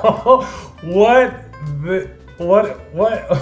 [0.82, 3.20] what the what what?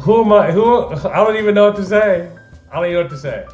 [0.00, 0.50] who am I?
[0.50, 2.28] Who I don't even know what to say.
[2.70, 3.46] I don't even know what to say.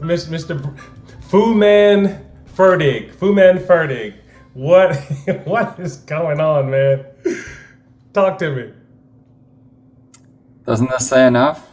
[0.00, 0.62] Miss Mr.
[0.62, 0.80] Br-
[1.28, 2.26] Fu Man
[2.56, 3.14] Ferdig.
[3.16, 4.14] Fu Man Ferdig.
[4.54, 4.96] What
[5.44, 7.04] what is going on, man?
[8.14, 8.72] Talk to me.
[10.64, 11.68] Doesn't this say enough?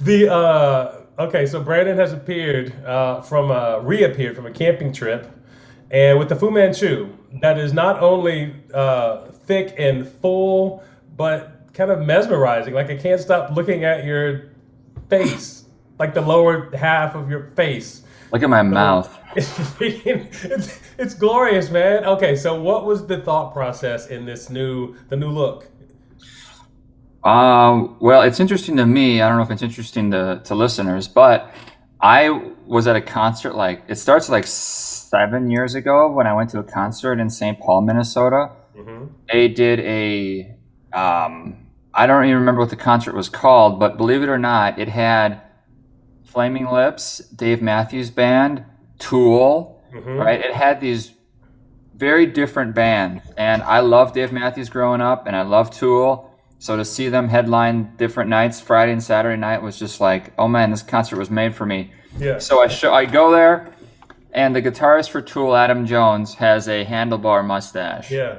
[0.00, 5.26] the uh okay, so Brandon has appeared uh from uh reappeared from a camping trip
[5.90, 7.08] and with the Fu Manchu
[7.40, 10.82] that is not only uh thick and full
[11.16, 12.74] but kind of mesmerizing.
[12.74, 14.50] Like I can't stop looking at your
[15.08, 15.64] face,
[15.98, 18.02] like the lower half of your face.
[18.32, 19.16] Look at my mouth.
[19.36, 22.04] it's, it's glorious, man.
[22.04, 25.68] Okay, so what was the thought process in this new the new look?
[27.28, 29.20] Um, well, it's interesting to me.
[29.20, 31.52] I don't know if it's interesting to, to listeners, but
[32.00, 32.30] I
[32.66, 36.58] was at a concert like it starts like seven years ago when I went to
[36.58, 37.58] a concert in St.
[37.60, 38.52] Paul, Minnesota.
[38.76, 39.06] Mm-hmm.
[39.30, 40.56] They did a
[40.92, 44.78] um, I don't even remember what the concert was called, but believe it or not,
[44.78, 45.42] it had
[46.24, 48.64] Flaming Lips, Dave Matthews Band,
[48.98, 50.18] Tool, Mhm.
[50.24, 50.40] right?
[50.40, 51.12] It had these
[51.96, 56.27] very different bands, and I loved Dave Matthews growing up, and I love Tool.
[56.58, 60.48] So to see them headline different nights, Friday and Saturday night, was just like, oh
[60.48, 61.92] man, this concert was made for me.
[62.18, 62.38] Yeah.
[62.38, 63.72] So I show, I go there,
[64.32, 68.10] and the guitarist for Tool, Adam Jones, has a handlebar mustache.
[68.10, 68.38] Yeah.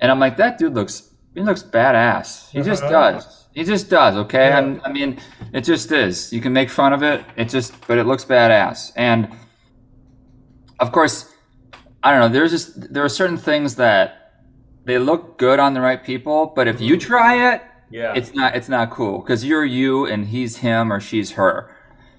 [0.00, 2.50] And I'm like, that dude looks he looks badass.
[2.50, 3.12] He just Uh-huh.
[3.12, 3.46] does.
[3.52, 4.48] He just does, okay?
[4.48, 4.58] Yeah.
[4.58, 5.18] And I mean,
[5.52, 6.32] it just is.
[6.32, 7.24] You can make fun of it.
[7.36, 8.92] It just but it looks badass.
[8.96, 9.28] And
[10.78, 11.32] of course,
[12.04, 14.17] I don't know, there's just there are certain things that
[14.88, 18.14] they look good on the right people, but if you try it, Yeah.
[18.16, 21.70] it's not it's not cool because you're you and he's him or she's her.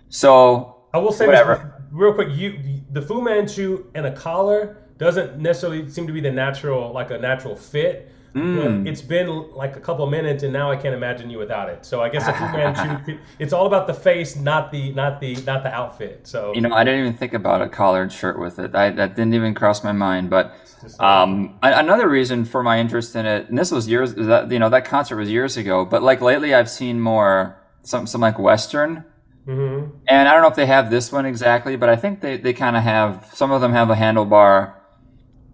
[0.09, 1.55] So I will say Whatever.
[1.55, 2.29] this real quick.
[2.31, 2.59] You
[2.91, 7.17] the Fu Manchu and a collar doesn't necessarily seem to be the natural like a
[7.17, 8.11] natural fit.
[8.35, 8.83] Mm.
[8.83, 11.67] But it's been like a couple of minutes, and now I can't imagine you without
[11.67, 11.83] it.
[11.83, 13.17] So I guess a Fu Manchu.
[13.39, 16.27] it's all about the face, not the not the not the outfit.
[16.27, 18.75] So You know, I didn't even think about a collared shirt with it.
[18.75, 20.29] I, that didn't even cross my mind.
[20.29, 20.55] But
[20.99, 24.69] um, another reason for my interest in it, and this was years that you know
[24.69, 25.85] that concert was years ago.
[25.85, 29.03] But like lately, I've seen more some some like Western,
[29.47, 29.91] Mhm.
[30.07, 32.53] and I don't know if they have this one exactly, but I think they they
[32.53, 33.29] kind of have.
[33.33, 34.73] Some of them have a handlebar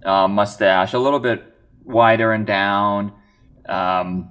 [0.05, 1.43] uh, mustache, a little bit
[1.83, 3.11] wider and down.
[3.67, 4.29] Um,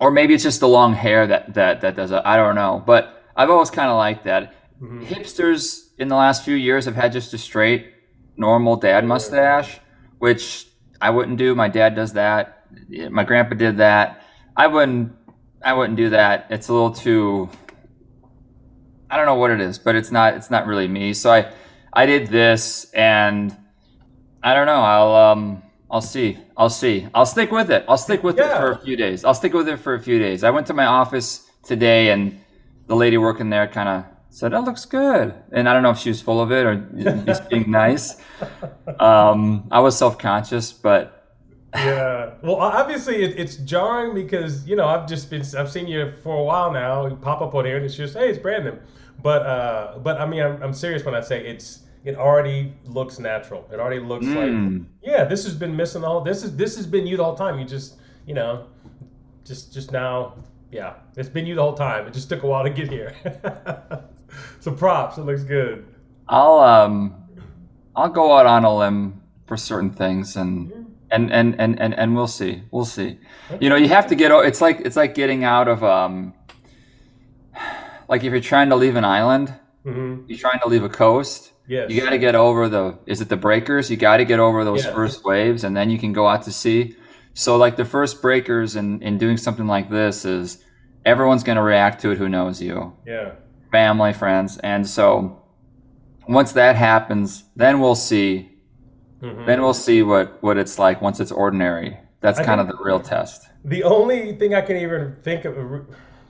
[0.00, 2.22] or maybe it's just the long hair that that that does it.
[2.24, 4.52] I don't know, but I've always kind of liked that.
[4.82, 5.04] Mhm.
[5.06, 7.92] Hipsters in the last few years have had just a straight,
[8.36, 9.80] normal dad mustache,
[10.18, 10.66] which
[11.00, 11.54] I wouldn't do.
[11.54, 12.66] My dad does that.
[13.10, 14.22] My grandpa did that.
[14.56, 15.12] I wouldn't.
[15.62, 16.46] I wouldn't do that.
[16.50, 17.48] It's a little too.
[19.10, 20.34] I don't know what it is, but it's not.
[20.34, 21.14] It's not really me.
[21.14, 21.52] So I,
[21.92, 23.56] I did this, and
[24.42, 24.80] I don't know.
[24.80, 25.62] I'll um.
[25.90, 26.36] I'll see.
[26.56, 27.08] I'll see.
[27.14, 27.84] I'll stick with it.
[27.88, 29.24] I'll stick with it for a few days.
[29.24, 30.44] I'll stick with it for a few days.
[30.44, 32.40] I went to my office today, and
[32.86, 35.98] the lady working there kind of said, "That looks good," and I don't know if
[35.98, 36.76] she was full of it or
[37.24, 38.16] just being nice.
[38.98, 41.14] Um, I was self conscious, but
[41.74, 42.30] yeah.
[42.42, 46.36] Well, obviously it, it's jarring because you know I've just been I've seen you for
[46.36, 47.06] a while now.
[47.06, 48.78] You pop up on here and it's just hey, it's Brandon.
[49.22, 53.18] But uh, but I mean I'm, I'm serious when I say it's it already looks
[53.18, 53.68] natural.
[53.72, 54.86] It already looks like Mm.
[55.02, 56.20] yeah, this has been missing all.
[56.22, 57.58] This is this has been you the whole time.
[57.58, 57.96] You just
[58.26, 58.66] you know,
[59.44, 60.34] just just now.
[60.70, 62.06] Yeah, it's been you the whole time.
[62.06, 63.14] It just took a while to get here.
[64.60, 65.18] so props.
[65.18, 65.86] It looks good.
[66.28, 67.14] I'll um,
[67.96, 72.14] I'll go out on a limb for certain things, and and and and and, and
[72.14, 72.62] we'll see.
[72.70, 73.18] We'll see.
[73.60, 74.30] You know, you have to get.
[74.30, 76.34] It's like it's like getting out of um,
[78.08, 81.52] like if you're trying to leave an island, hmm you're trying to leave a coast.
[81.66, 81.90] Yes.
[81.90, 83.90] You got to get over the is it the breakers?
[83.90, 84.94] You got to get over those Yeah.
[84.94, 86.96] first waves, and then you can go out to sea.
[87.34, 90.64] So like the first breakers in in doing something like this is
[91.04, 93.32] everyone's going to react to it who knows you, yeah.
[93.70, 95.42] Family, friends, and so
[96.28, 98.50] once that happens, then we'll see.
[99.22, 99.46] Mhm.
[99.46, 101.98] Then we'll see what what it's like once it's ordinary.
[102.20, 103.48] That's I kind of the real test.
[103.64, 105.56] The only thing I can even think of,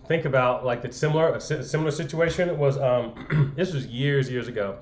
[0.07, 4.77] think about like the similar a similar situation was um, this was years years ago,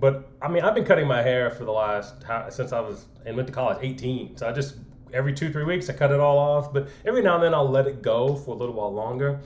[0.00, 2.14] but I mean I've been cutting my hair for the last
[2.50, 4.36] since I was and went to college 18.
[4.36, 4.76] So I just
[5.12, 7.68] every two three weeks I cut it all off, but every now and then I'll
[7.70, 9.40] let it go for a little while longer,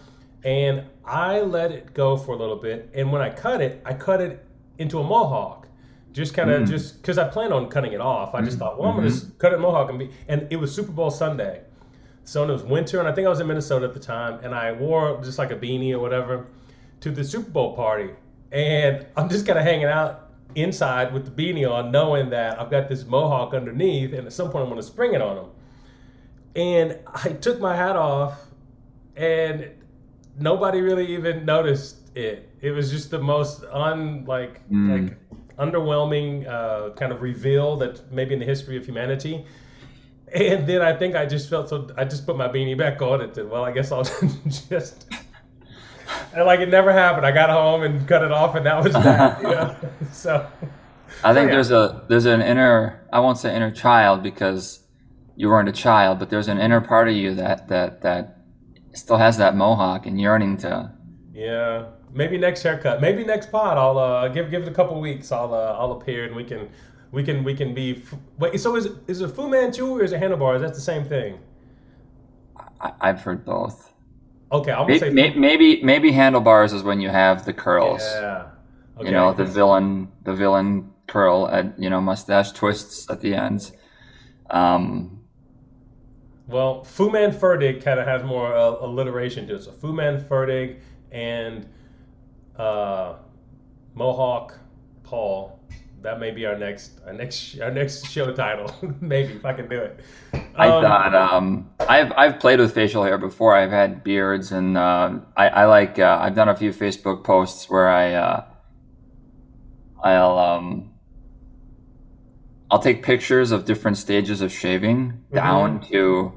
[0.45, 3.95] and I let it go for a little bit, and when I cut it, I
[3.95, 4.45] cut it
[4.79, 5.67] into a mohawk.
[6.13, 6.69] Just kind of mm.
[6.69, 8.61] just because I planned on cutting it off, I just mm.
[8.61, 9.19] thought, well, I'm gonna mm-hmm.
[9.19, 10.11] just cut it mohawk and be.
[10.27, 11.63] And it was Super Bowl Sunday,
[12.25, 14.55] so it was winter, and I think I was in Minnesota at the time, and
[14.55, 16.47] I wore just like a beanie or whatever
[17.01, 18.11] to the Super Bowl party,
[18.53, 22.71] and I'm just kind of hanging out inside with the beanie on, knowing that I've
[22.71, 25.51] got this mohawk underneath, and at some point I'm to spring it on him.
[26.57, 28.41] And I took my hat off,
[29.15, 29.71] and
[30.39, 32.51] nobody really even noticed it.
[32.61, 35.09] It was just the most un like Mm.
[35.09, 35.17] like
[35.59, 39.45] underwhelming uh, kind of reveal that maybe in the history of humanity.
[40.33, 41.89] And then I think I just felt so.
[41.97, 44.05] I just put my beanie back on and said, "Well, I guess I'll
[44.69, 45.07] just."
[46.35, 47.25] And like it never happened.
[47.27, 49.41] I got home and cut it off, and that was that.
[49.43, 49.77] You know?
[50.13, 50.47] So
[51.25, 51.55] I think yeah.
[51.55, 54.81] there's a there's an inner I won't say inner child because
[55.37, 58.38] you weren't a child, but there's an inner part of you that that that
[58.99, 60.93] still has that mohawk and yearning to.
[61.33, 63.79] yeah, maybe next haircut, maybe next pod.
[63.79, 65.31] I'll uh, give give it a couple weeks.
[65.33, 66.69] I'll uh, I'll appear and we can
[67.13, 68.03] we can we can be.
[68.03, 70.61] f- Wait, so is it, is it Fu Manchu or is it handlebars?
[70.63, 71.39] that the same thing.
[72.81, 73.93] I, I've heard both.
[74.51, 78.03] Okay, I'm gonna Maybe, say maybe maybe maybe handlebars is when you have the curls.
[78.03, 78.47] Yeah.
[78.99, 79.07] Okay.
[79.07, 83.73] You know the villain the villain curl at you know mustache twists at the ends.
[84.51, 85.18] Um,
[86.49, 89.63] Well, Fu Man Ferdig kind of has more uh, alliteration to it.
[89.65, 90.81] So Fu Man Ferdig
[91.13, 91.69] and
[92.57, 93.17] uh,
[93.95, 94.59] Mohawk
[95.03, 95.61] Paul.
[96.01, 98.73] That may be our next our next our next show title.
[99.01, 100.01] Maybe if I can do it.
[100.57, 103.55] I Um, thought um, I've I've played with facial hair before.
[103.55, 107.69] I've had beards, and uh, I I like uh, I've done a few Facebook posts
[107.69, 108.45] where I uh,
[110.03, 110.93] I'll um
[112.71, 116.33] I'll take pictures of different stages of shaving down to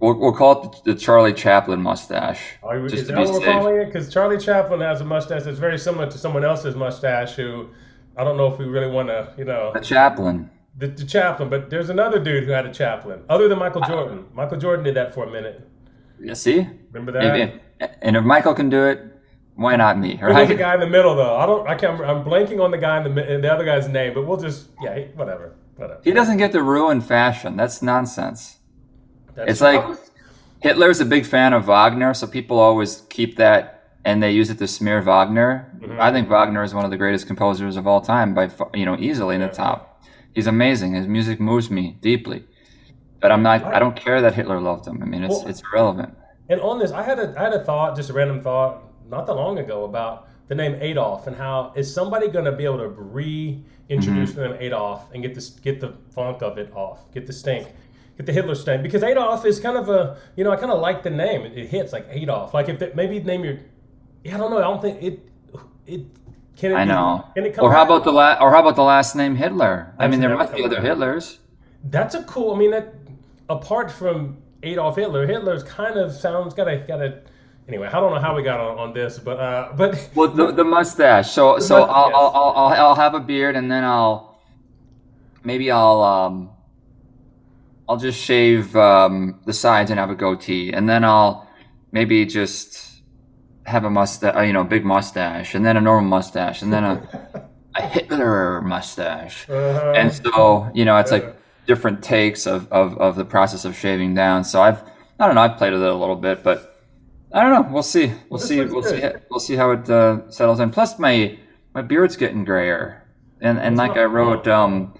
[0.00, 3.18] we'll, we'll call it the Charlie Chaplin mustache oh, Are we, just is to that
[3.18, 3.52] be what we're safe.
[3.52, 3.86] calling it?
[3.86, 7.34] Because Charlie Chaplin has a mustache that's very similar to someone else's mustache.
[7.34, 7.68] Who
[8.16, 10.50] I don't know if we really want to, you know, The Chaplin.
[10.76, 11.48] the, the Chaplin.
[11.48, 13.88] But there's another dude who had a Chaplin, other than Michael ah.
[13.88, 14.26] Jordan.
[14.34, 15.68] Michael Jordan did that for a minute.
[16.20, 17.40] You see, Remember that?
[17.40, 19.00] if, if, and if Michael can do it,
[19.56, 20.16] why not me?
[20.16, 21.36] Who was the guy in the middle though?
[21.36, 21.68] I don't.
[21.68, 22.00] I can't.
[22.00, 24.68] I'm blanking on the guy in the in the other guy's name, but we'll just
[24.82, 26.00] yeah, whatever, whatever.
[26.02, 27.56] He doesn't get to ruin fashion.
[27.56, 28.58] That's nonsense.
[29.34, 29.84] That's It's like
[30.60, 33.70] Hitler's a big fan of Wagner, so people always keep that
[34.04, 35.72] and they use it to smear Wagner.
[35.78, 36.00] Mm-hmm.
[36.00, 38.96] I think Wagner is one of the greatest composers of all time, by you know,
[38.98, 40.02] easily in the top.
[40.34, 40.94] He's amazing.
[40.94, 42.44] His music moves me deeply,
[43.20, 43.64] but I'm not.
[43.64, 45.02] I don't care that Hitler loved him.
[45.02, 46.14] I mean, it's Well- it's irrelevant.
[46.50, 49.26] And on this, I had a I had a thought, just a random thought, not
[49.26, 52.78] that long ago about the name Adolf and how is somebody going to be able
[52.78, 54.40] to reintroduce Mm-hmm.
[54.40, 57.68] the name Adolf and get this get the funk of it off, get the stink,
[58.16, 60.80] get the Hitler stink because Adolf is kind of a you know I kind of
[60.80, 61.42] like the name.
[61.42, 62.54] It, it hits like Adolf.
[62.54, 63.58] Like if it, maybe name your
[64.24, 65.28] yeah I don't know I don't think it
[65.86, 66.02] it
[66.56, 67.26] can it I be- know.
[67.34, 68.40] can it come Or how about the last?
[68.40, 69.92] Or how about the last name Hitler?
[69.98, 70.80] I That's mean, there must be other.
[70.80, 71.38] Hitlers.
[71.84, 72.54] That's a cool.
[72.54, 72.94] I mean, that
[73.48, 77.22] apart from Adolf Hitler, Hitler's kind of sounds got a got a.
[77.66, 80.52] Anyway, I don't know how we got on, on this, but uh, but Well, the,
[80.52, 81.30] the mustache.
[81.32, 82.14] So so must- I'll, yes.
[82.14, 84.38] I'll, I'll I'll I'll have a beard and then I'll
[85.42, 86.50] maybe I'll um
[87.88, 91.48] I'll just shave um, the sides and have a goatee and then I'll
[91.92, 93.02] maybe just
[93.66, 97.48] have a mustache, you know, big mustache and then a normal mustache and then a
[97.76, 99.48] a Hitler mustache.
[99.50, 101.36] uh, And so you know, it's like
[101.66, 104.44] different takes of, of, of the process of shaving down.
[104.44, 104.82] So I've
[105.18, 106.70] I don't know, I've played with it a little bit, but
[107.32, 107.72] I don't know.
[107.72, 108.12] We'll see.
[108.30, 108.60] We'll this see.
[108.64, 109.02] We'll see.
[109.30, 110.70] We'll see how it uh, settles in.
[110.70, 111.36] Plus, my
[111.74, 113.02] my beard's getting grayer,
[113.40, 114.94] and and like I wrote, um,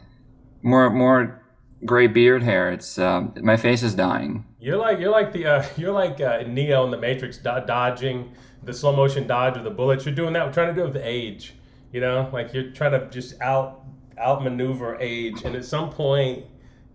[0.63, 1.44] more more
[1.85, 2.71] gray beard hair.
[2.73, 4.45] It's um, my face is dying.
[4.61, 8.33] you're like you're like the uh, you're like uh, Neo in the Matrix, do- dodging
[8.63, 10.05] the slow motion dodge of the bullets.
[10.07, 10.47] You're doing that.
[10.47, 11.55] We're trying to do it with age.
[11.93, 13.83] You know, like you're trying to just out
[14.19, 16.45] outmaneuver age, and at some point,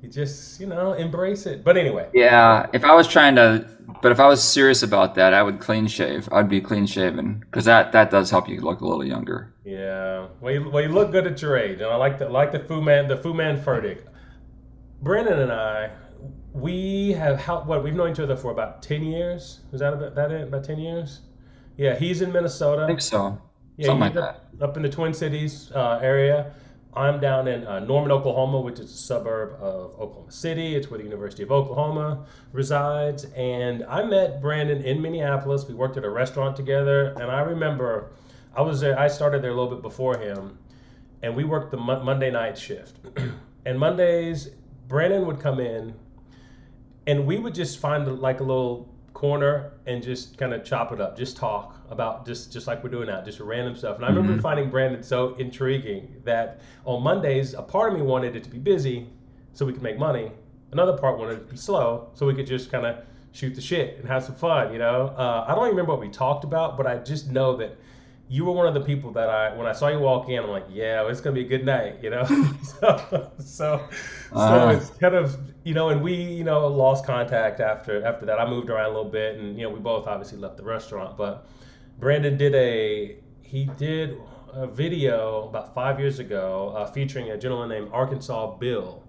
[0.02, 1.64] you just you know embrace it.
[1.64, 2.68] But anyway, Yeah.
[2.74, 3.68] If I was trying to,
[4.02, 6.28] but if I was serious about that, I would clean shave.
[6.32, 9.54] I'd be clean shaven because that that does help you look a little younger.
[9.64, 12.52] Yeah, well, you, well, you look good at your age, and I like the like
[12.52, 14.02] the Fu Man, the Fu Man Ferdig.
[15.02, 15.92] Brandon and I,
[16.54, 19.62] we have how what we've known each other for about ten years.
[19.72, 20.48] Is that about that it?
[20.48, 21.22] About ten years?
[21.78, 22.84] Yeah, he's in Minnesota.
[22.84, 23.42] I think so.
[23.78, 24.30] Yeah, Something like he's that.
[24.62, 26.54] up, up in the Twin Cities uh, area.
[26.94, 30.76] I'm down in uh, Norman, Oklahoma, which is a suburb of Oklahoma City.
[30.76, 33.26] It's where the University of Oklahoma resides.
[33.36, 35.66] And I met Brandon in Minneapolis.
[35.68, 38.12] We worked at a restaurant together, and I remember
[38.56, 39.00] I was there.
[39.00, 40.58] I started there a little bit before him,
[41.22, 42.98] and we worked the Mon- Monday night shift.
[43.66, 44.50] and Mondays,
[44.90, 45.94] Brandon would come in,
[47.06, 51.00] and we would just find like a little corner and just kind of chop it
[51.00, 53.98] up, just talk about just just like we're doing now, just random stuff.
[53.98, 58.36] And I remember finding Brandon so intriguing that on Mondays, a part of me wanted
[58.36, 59.08] it to be busy
[59.54, 60.32] so we could make money.
[60.72, 63.62] Another part wanted it to be slow so we could just kind of shoot the
[63.62, 64.74] shit and have some fun.
[64.74, 67.56] You know, uh, I don't even remember what we talked about, but I just know
[67.58, 67.78] that
[68.32, 70.52] you were one of the people that I, when I saw you walk in, I'm
[70.52, 72.24] like, yeah, well, it's gonna be a good night, you know.
[72.64, 73.90] so, so, uh-huh.
[74.34, 78.40] so it's kind of, you know, and we, you know, lost contact after after that.
[78.40, 81.18] I moved around a little bit, and you know, we both obviously left the restaurant.
[81.18, 81.48] But
[82.00, 84.16] Brandon did a, he did
[84.54, 89.04] a video about five years ago uh, featuring a gentleman named Arkansas Bill.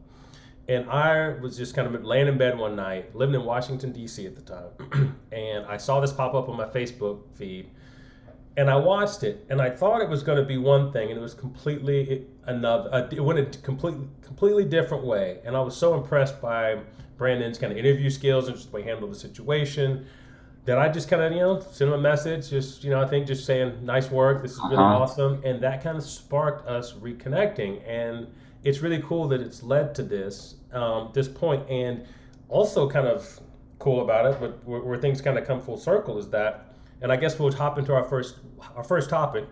[0.66, 4.24] And I was just kind of laying in bed one night, living in Washington, D.C.
[4.24, 5.18] at the time.
[5.32, 7.70] and I saw this pop up on my Facebook feed
[8.56, 11.18] and I watched it, and I thought it was going to be one thing, and
[11.18, 12.92] it was completely another.
[12.92, 16.78] Uh, it went a completely completely different way, and I was so impressed by
[17.16, 20.06] Brandon's kind of interview skills and just the way he handled the situation
[20.64, 23.06] that I just kind of you know sent him a message, just you know I
[23.06, 25.02] think just saying nice work, this is really uh-huh.
[25.02, 28.26] awesome, and that kind of sparked us reconnecting, and
[28.62, 32.04] it's really cool that it's led to this um, this point, and
[32.48, 33.40] also kind of
[33.78, 36.69] cool about it, but where, where things kind of come full circle is that
[37.02, 38.36] and I guess we'll hop into our first
[38.76, 39.44] our first topic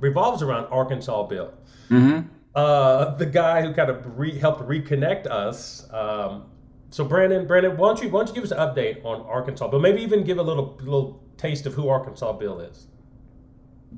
[0.00, 1.52] revolves around Arkansas Bill.
[1.90, 2.28] Mm-hmm.
[2.54, 5.92] Uh, the guy who kind of re- helped reconnect us.
[5.92, 6.50] Um,
[6.90, 9.68] so Brandon, Brandon, why don't you why don't you give us an update on Arkansas
[9.68, 9.80] Bill?
[9.80, 12.86] Maybe even give a little little taste of who Arkansas Bill is.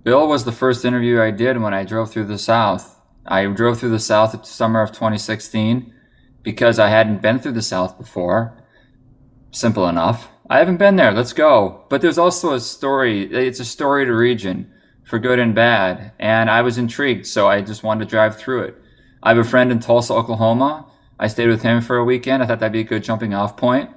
[0.02, 3.00] Bill was the first interview I did when I drove through the South.
[3.26, 5.92] I drove through the South the summer of 2016
[6.42, 8.56] because I hadn't been through the South before.
[9.50, 10.29] Simple enough.
[10.50, 11.12] I haven't been there.
[11.12, 11.84] Let's go.
[11.88, 13.32] But there's also a story.
[13.32, 14.68] It's a storied region
[15.04, 16.12] for good and bad.
[16.18, 18.76] And I was intrigued, so I just wanted to drive through it.
[19.22, 20.90] I have a friend in Tulsa, Oklahoma.
[21.20, 22.42] I stayed with him for a weekend.
[22.42, 23.90] I thought that'd be a good jumping off point.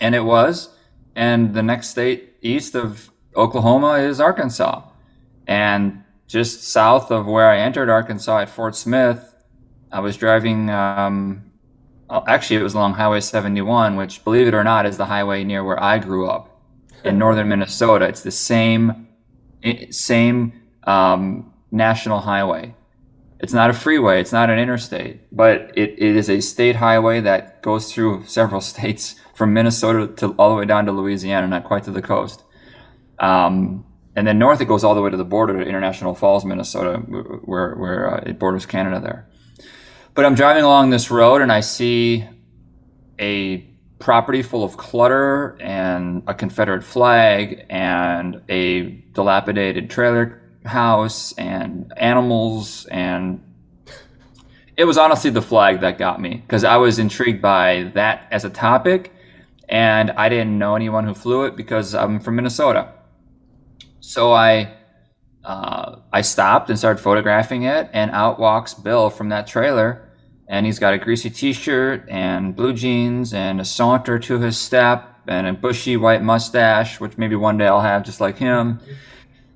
[0.00, 0.76] And it was.
[1.14, 4.82] And the next state east of Oklahoma is Arkansas.
[5.46, 9.32] And just south of where I entered Arkansas at Fort Smith,
[9.92, 11.52] I was driving um,
[12.10, 15.64] actually, it was along Highway 71, which, believe it or not, is the highway near
[15.64, 16.60] where I grew up
[17.04, 18.06] in northern Minnesota.
[18.06, 19.08] It's the same
[19.90, 20.52] same
[20.86, 22.74] um, national highway.
[23.40, 24.20] It's not a freeway.
[24.20, 28.60] It's not an interstate, but it, it is a state highway that goes through several
[28.72, 32.42] states from Minnesota to all the way down to Louisiana, not quite to the coast.
[33.18, 33.84] Um,
[34.16, 36.98] and then north it goes all the way to the border to International Falls, Minnesota,
[36.98, 39.28] where where uh, it borders Canada there.
[40.14, 42.24] But I'm driving along this road and I see
[43.18, 43.58] a
[43.98, 52.86] property full of clutter and a Confederate flag and a dilapidated trailer house and animals
[52.86, 53.42] and
[54.76, 58.44] it was honestly the flag that got me because I was intrigued by that as
[58.44, 59.12] a topic
[59.68, 62.92] and I didn't know anyone who flew it because I'm from Minnesota.
[64.00, 64.74] So I
[65.44, 70.04] uh, I stopped and started photographing it, and out walks Bill from that trailer
[70.46, 75.14] and he's got a greasy t-shirt and blue jeans and a saunter to his step
[75.26, 78.80] and a bushy white mustache, which maybe one day I'll have just like him,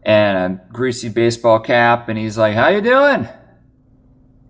[0.02, 2.08] and a greasy baseball cap.
[2.08, 3.28] And he's like, "How you doing?"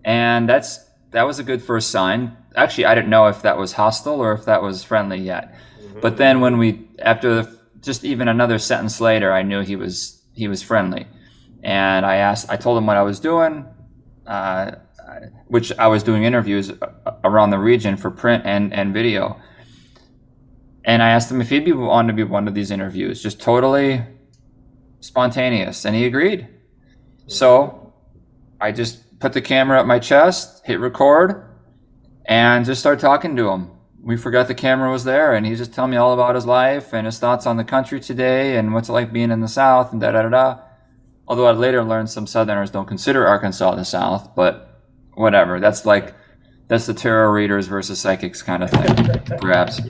[0.04, 0.78] And that's
[1.10, 2.36] that was a good first sign.
[2.54, 5.54] Actually, I didn't know if that was hostile or if that was friendly yet.
[5.80, 6.00] Mm-hmm.
[6.00, 10.22] But then when we after the, just even another sentence later, I knew he was
[10.34, 11.08] he was friendly.
[11.62, 13.66] And I asked, I told him what I was doing.
[14.26, 14.72] Uh,
[15.46, 16.70] which I was doing interviews
[17.24, 19.40] around the region for print and, and video.
[20.84, 23.40] And I asked him if he'd be wanted to be one of these interviews, just
[23.40, 24.02] totally
[25.00, 26.48] spontaneous, and he agreed.
[27.26, 27.94] So
[28.60, 31.44] I just put the camera at my chest, hit record,
[32.24, 33.70] and just started talking to him.
[34.00, 36.92] We forgot the camera was there, and he just telling me all about his life
[36.92, 39.92] and his thoughts on the country today and what's it like being in the South
[39.92, 40.58] and da da da da.
[41.28, 44.80] Although I later learned some Southerners don't consider Arkansas the South, but
[45.14, 45.60] whatever.
[45.60, 46.14] That's like
[46.68, 48.94] that's the tarot readers versus psychics kind of thing,
[49.38, 49.80] perhaps.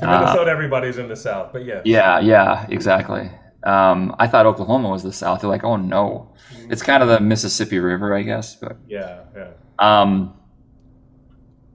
[0.00, 1.82] Minnesota, uh, everybody's in the South, but yeah.
[1.84, 3.30] Yeah, yeah, exactly.
[3.62, 5.42] Um, I thought Oklahoma was the South.
[5.42, 6.34] They're like, oh no,
[6.70, 8.56] it's kind of the Mississippi River, I guess.
[8.56, 9.50] But yeah, yeah.
[9.78, 10.34] Um,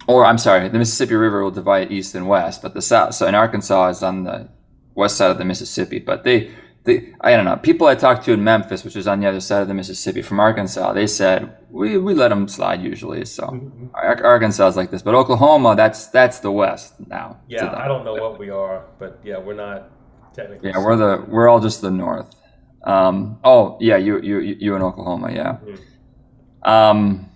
[0.08, 3.14] or I'm sorry, the Mississippi River will divide east and west, but the South.
[3.14, 4.50] So in Arkansas is on the
[4.96, 6.52] west side of the Mississippi, but they
[6.86, 9.40] the, I don't know, people I talked to in Memphis, which is on the other
[9.40, 13.26] side of the Mississippi from Arkansas, they said we, we let them slide usually.
[13.26, 13.88] So mm-hmm.
[13.94, 17.40] Arkansas is like this, but Oklahoma, that's that's the West now.
[17.48, 19.90] Yeah, I don't know what we are, but yeah, we're not
[20.34, 20.70] technically.
[20.70, 22.36] Yeah, we're the we're all just the North.
[22.84, 25.54] Um, oh yeah, you you you in Oklahoma, yeah.
[25.54, 26.70] Mm-hmm.
[26.70, 27.30] Um.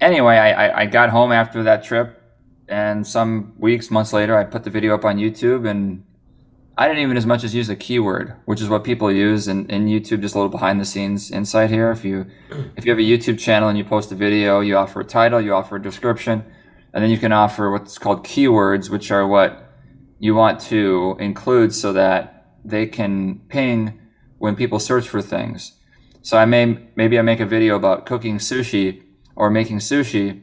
[0.00, 2.20] Anyway, I, I I got home after that trip,
[2.68, 6.04] and some weeks months later, I put the video up on YouTube and
[6.76, 9.66] I didn't even as much as use a keyword, which is what people use in,
[9.66, 11.92] in YouTube, just a little behind the scenes insight here.
[11.92, 12.26] If you
[12.76, 15.40] if you have a YouTube channel and you post a video, you offer a title,
[15.40, 16.44] you offer a description,
[16.92, 19.72] and then you can offer what's called keywords, which are what
[20.18, 24.00] you want to include so that they can ping
[24.38, 25.78] when people search for things.
[26.22, 29.04] So I may maybe I make a video about cooking sushi
[29.36, 30.42] or making sushi,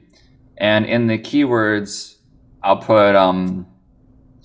[0.58, 2.16] and in the keywords
[2.64, 3.68] I'll put um,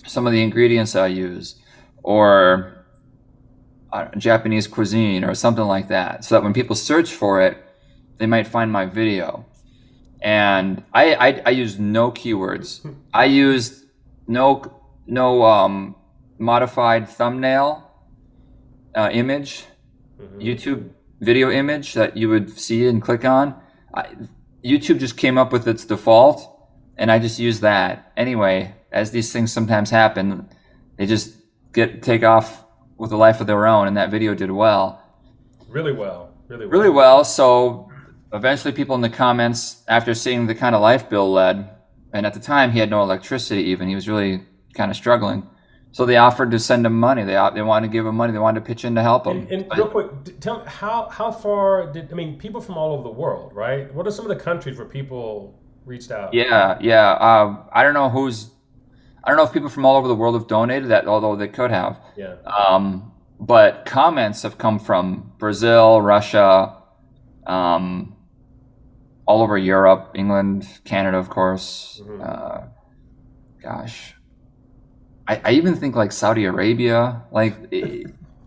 [0.05, 1.61] some of the ingredients I use
[2.07, 2.85] or
[3.91, 7.57] uh, Japanese cuisine or something like that, so that when people search for it,
[8.17, 9.45] they might find my video.
[10.21, 12.69] And I I, I use no keywords.
[13.13, 13.83] I used
[14.25, 14.45] no
[15.05, 15.95] no um,
[16.37, 17.69] modified thumbnail
[18.95, 19.65] uh, image,
[20.37, 23.53] YouTube video image that you would see and click on.
[23.93, 24.15] I,
[24.63, 26.39] YouTube just came up with its default,
[26.97, 28.13] and I just used that.
[28.15, 30.47] Anyway, as these things sometimes happen,
[30.97, 31.36] they just
[31.73, 32.65] get take off
[32.97, 35.01] with a life of their own, and that video did well,
[35.67, 36.33] Really well.
[36.47, 36.71] Really well.
[36.71, 37.23] really well.
[37.25, 37.91] So
[38.33, 41.69] eventually, people in the comments, after seeing the kind of life Bill led,
[42.13, 45.47] and at the time he had no electricity, even he was really kind of struggling.
[45.91, 47.23] So they offered to send him money.
[47.23, 48.31] They they wanted to give him money.
[48.31, 49.47] They wanted to pitch in to help him.
[49.49, 52.93] And, and real quick, tell me how how far did I mean people from all
[52.93, 53.93] over the world, right?
[53.93, 56.33] What are some of the countries where people reached out?
[56.33, 57.11] Yeah, yeah.
[57.13, 58.51] Uh, I don't know who's.
[59.27, 61.49] I don't know if people from all over the world have donated that, although they
[61.49, 61.99] could have.
[62.15, 62.35] Yeah.
[62.45, 66.77] Um, but comments have come from Brazil, Russia,
[67.45, 68.15] um,
[69.25, 72.01] all over Europe, England, Canada, of course.
[72.05, 72.25] Mhm.
[72.25, 72.61] Uh,
[73.61, 74.15] gosh,
[75.27, 77.55] I, I even think like Saudi Arabia, like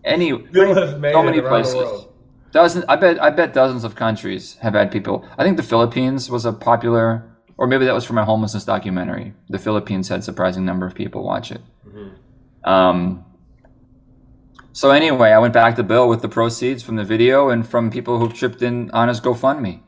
[0.02, 1.74] any Bill has made so many places.
[1.74, 2.06] the world.
[2.52, 5.24] Dozen, I bet, I bet dozens of countries have had people.
[5.38, 7.29] I think the Philippines was a popular,
[7.60, 9.34] or maybe that was from a homelessness documentary.
[9.50, 11.60] The Philippines had surprising number of people watch it.
[12.64, 13.22] Um,
[14.72, 17.90] so anyway, I went back to Bill with the proceeds from the video and from
[17.90, 19.82] people who chipped in on his GoFundMe,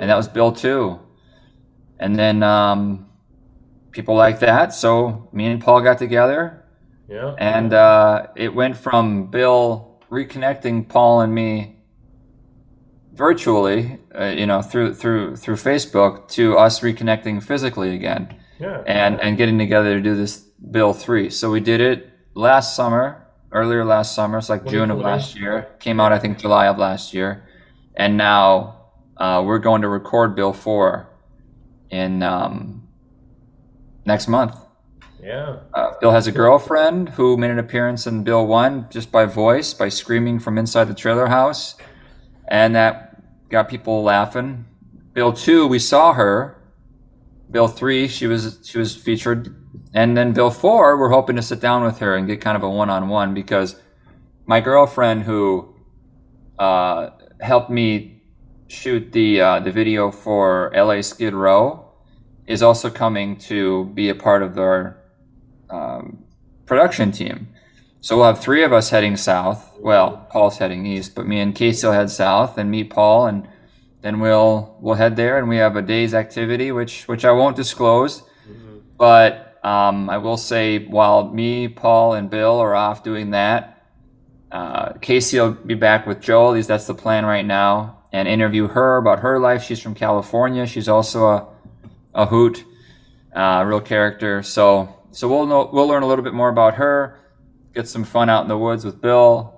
[0.00, 0.98] and that was Bill too.
[2.00, 3.06] And then um,
[3.92, 4.74] people like that.
[4.74, 6.64] So me and Paul got together,
[7.08, 7.36] Yeah.
[7.38, 11.73] and uh, it went from Bill reconnecting Paul and me
[13.14, 18.82] virtually, uh, you know, through through through Facebook, to us reconnecting physically again, yeah.
[18.86, 20.38] and and getting together to do this
[20.70, 21.30] Bill three.
[21.30, 24.38] So we did it last summer, earlier last summer.
[24.38, 25.68] It's like June of last year.
[25.78, 27.44] Came out, I think, July of last year,
[27.94, 31.08] and now uh, we're going to record Bill four
[31.90, 32.88] in um,
[34.04, 34.56] next month.
[35.22, 35.60] yeah.
[35.72, 39.72] Uh, Bill has a girlfriend who made an appearance in Bill 1 just by voice,
[39.72, 41.76] by screaming from inside the trailer house.
[42.48, 43.03] And that
[43.48, 44.66] got people laughing.
[45.12, 46.60] Bill 2, we saw her.
[47.50, 49.54] Bill 3, she was she was featured.
[49.92, 52.62] And then Bill 4, we're hoping to sit down with her and get kind of
[52.62, 53.76] a one-on-one because
[54.46, 55.74] my girlfriend who
[56.58, 58.22] uh, helped me
[58.66, 61.92] shoot the uh, the video for LA Skid Row
[62.46, 64.98] is also coming to be a part of our
[65.70, 66.24] um,
[66.66, 67.48] production team.
[68.04, 69.78] So we'll have three of us heading south.
[69.80, 73.48] Well, Paul's heading east, but me and Casey will head south and meet Paul, and
[74.02, 77.56] then we'll we'll head there, and we have a day's activity, which which I won't
[77.56, 78.22] disclose,
[78.98, 83.88] but um, I will say while me, Paul, and Bill are off doing that,
[84.52, 86.50] uh, Casey will be back with Joel.
[86.50, 89.62] At least that's the plan right now, and interview her about her life.
[89.62, 90.66] She's from California.
[90.66, 91.48] She's also a
[92.14, 92.66] a hoot,
[93.34, 94.42] uh, real character.
[94.42, 97.18] So so we'll know we'll learn a little bit more about her,
[97.74, 99.54] get some fun out in the woods with Bill,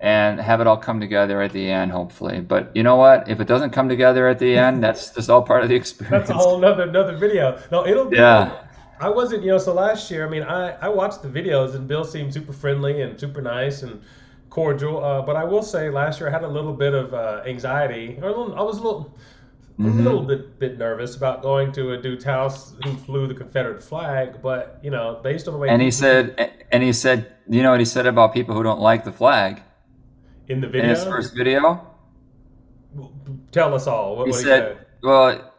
[0.00, 2.40] and have it all come together at the end, hopefully.
[2.40, 3.28] But you know what?
[3.28, 6.28] If it doesn't come together at the end, that's just all part of the experience.
[6.28, 7.60] That's a whole nother another video.
[7.72, 8.16] No, it'll be.
[8.16, 8.62] Yeah.
[8.98, 9.58] I wasn't, you know.
[9.58, 13.02] So last year, I mean, I I watched the videos and Bill seemed super friendly
[13.02, 14.00] and super nice and
[14.48, 15.04] cordial.
[15.04, 18.18] Uh, but I will say, last year I had a little bit of uh, anxiety,
[18.22, 19.14] or a little, I was a little.
[19.78, 23.82] A little bit, bit nervous about going to a dude's house who flew the Confederate
[23.82, 27.62] flag, but you know, based on the way And he said, and he said, you
[27.62, 29.62] know what he said about people who don't like the flag
[30.48, 30.84] in the video?
[30.84, 31.92] in his first video?
[33.52, 35.52] tell us all what, He what said, well,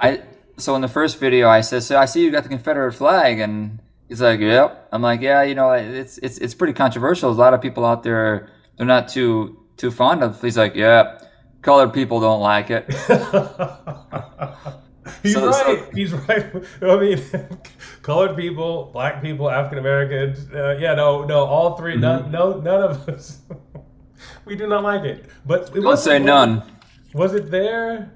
[0.00, 0.22] I
[0.58, 3.40] so in the first video I said, so I see you got the Confederate flag,
[3.40, 4.88] and he's like, yep.
[4.92, 7.30] I'm like, yeah, you know, it's it's it's pretty controversial.
[7.30, 10.40] There's a lot of people out there they're not too too fond of.
[10.40, 11.18] He's like, yeah,
[11.62, 12.86] colored people don't like it.
[15.22, 15.54] He's So- right.
[15.78, 16.46] so- He's right.
[16.82, 17.22] I mean,
[18.02, 20.46] colored people, black people, African Americans.
[20.52, 22.30] Uh, yeah, no, no, all 3 None, Mm-hmm.
[22.32, 23.38] no, none of us.
[24.44, 25.24] we do not like it.
[25.46, 26.62] But it Don't say none.
[27.14, 28.12] Was it there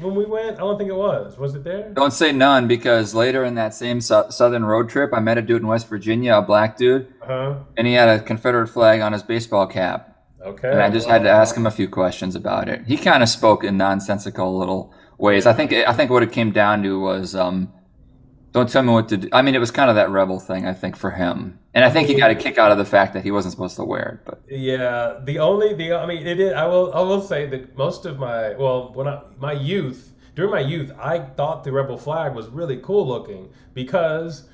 [0.00, 0.56] when we went?
[0.56, 1.38] I don't think it was.
[1.38, 1.90] Was it there?
[1.92, 5.42] Don't say none because later in that same su- southern road trip, I met a
[5.42, 7.56] dude in West Virginia, a black dude, Huh?
[7.76, 10.06] and he had a Confederate flag on his baseball cap.
[10.44, 10.70] Okay.
[10.70, 12.82] And I just had to ask him a few questions about it.
[12.86, 15.46] He kind of spoke in nonsensical little ways.
[15.46, 17.72] I think I think what it came down to was um,
[18.52, 19.28] Don't tell me what to do.
[19.32, 21.90] I mean, it was kind of that rebel thing, I think, for him, and I
[21.90, 24.20] think he got a kick out of the fact that he wasn't supposed to wear
[24.20, 24.24] it.
[24.24, 27.76] But Yeah, the only the I mean it is I will I will say that
[27.76, 31.98] most of my well when I my youth during my youth I thought the rebel
[31.98, 34.48] flag was really cool looking because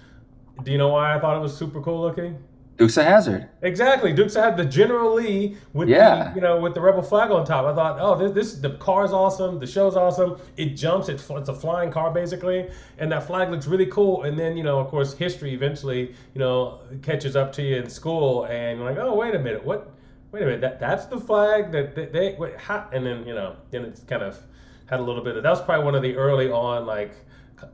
[0.62, 2.42] do you know why I thought it was super cool looking?
[2.76, 3.48] Dukes of Hazzard.
[3.62, 6.28] Exactly, Dukes had the General Lee with Yeah.
[6.30, 7.64] the you know with the rebel flag on top.
[7.64, 10.36] I thought, oh, this, this the car's awesome, the show's awesome.
[10.56, 14.24] It jumps, it's it's a flying car basically, and that flag looks really cool.
[14.24, 17.88] And then you know, of course, history eventually you know catches up to you in
[17.88, 19.90] school, and you're like, oh, wait a minute, what?
[20.32, 22.86] Wait a minute, that that's the flag that they, they wait, how?
[22.92, 24.38] and then you know, then it's kind of
[24.86, 27.12] had a little bit of that was probably one of the early on like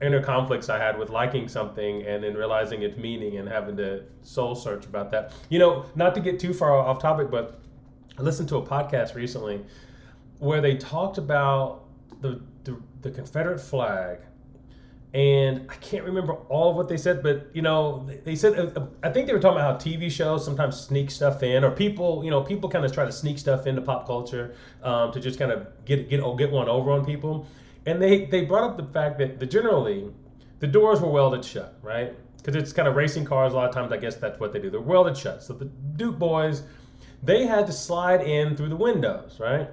[0.00, 4.04] inner conflicts I had with liking something and then realizing its meaning and having to
[4.22, 5.32] soul search about that.
[5.48, 7.60] You know, not to get too far off topic, but
[8.18, 9.64] I listened to a podcast recently
[10.38, 11.84] where they talked about
[12.20, 14.18] the the, the Confederate flag.
[15.14, 18.86] And I can't remember all of what they said, but you know, they- said uh,
[19.02, 22.24] I think they were talking about how TV shows sometimes sneak stuff in, or people,
[22.24, 25.38] you know, people kind of try to sneak stuff into pop culture um, to just
[25.38, 27.46] kind of get get get one over on people.
[27.86, 30.10] And they they brought up the fact that the generally
[30.60, 32.14] the doors were welded shut, right?
[32.36, 33.52] Because it's kind of racing cars.
[33.52, 34.70] A lot of times, I guess that's what they do.
[34.70, 35.42] They're welded shut.
[35.42, 36.62] So the Duke boys,
[37.22, 39.68] they had to slide in through the windows, right?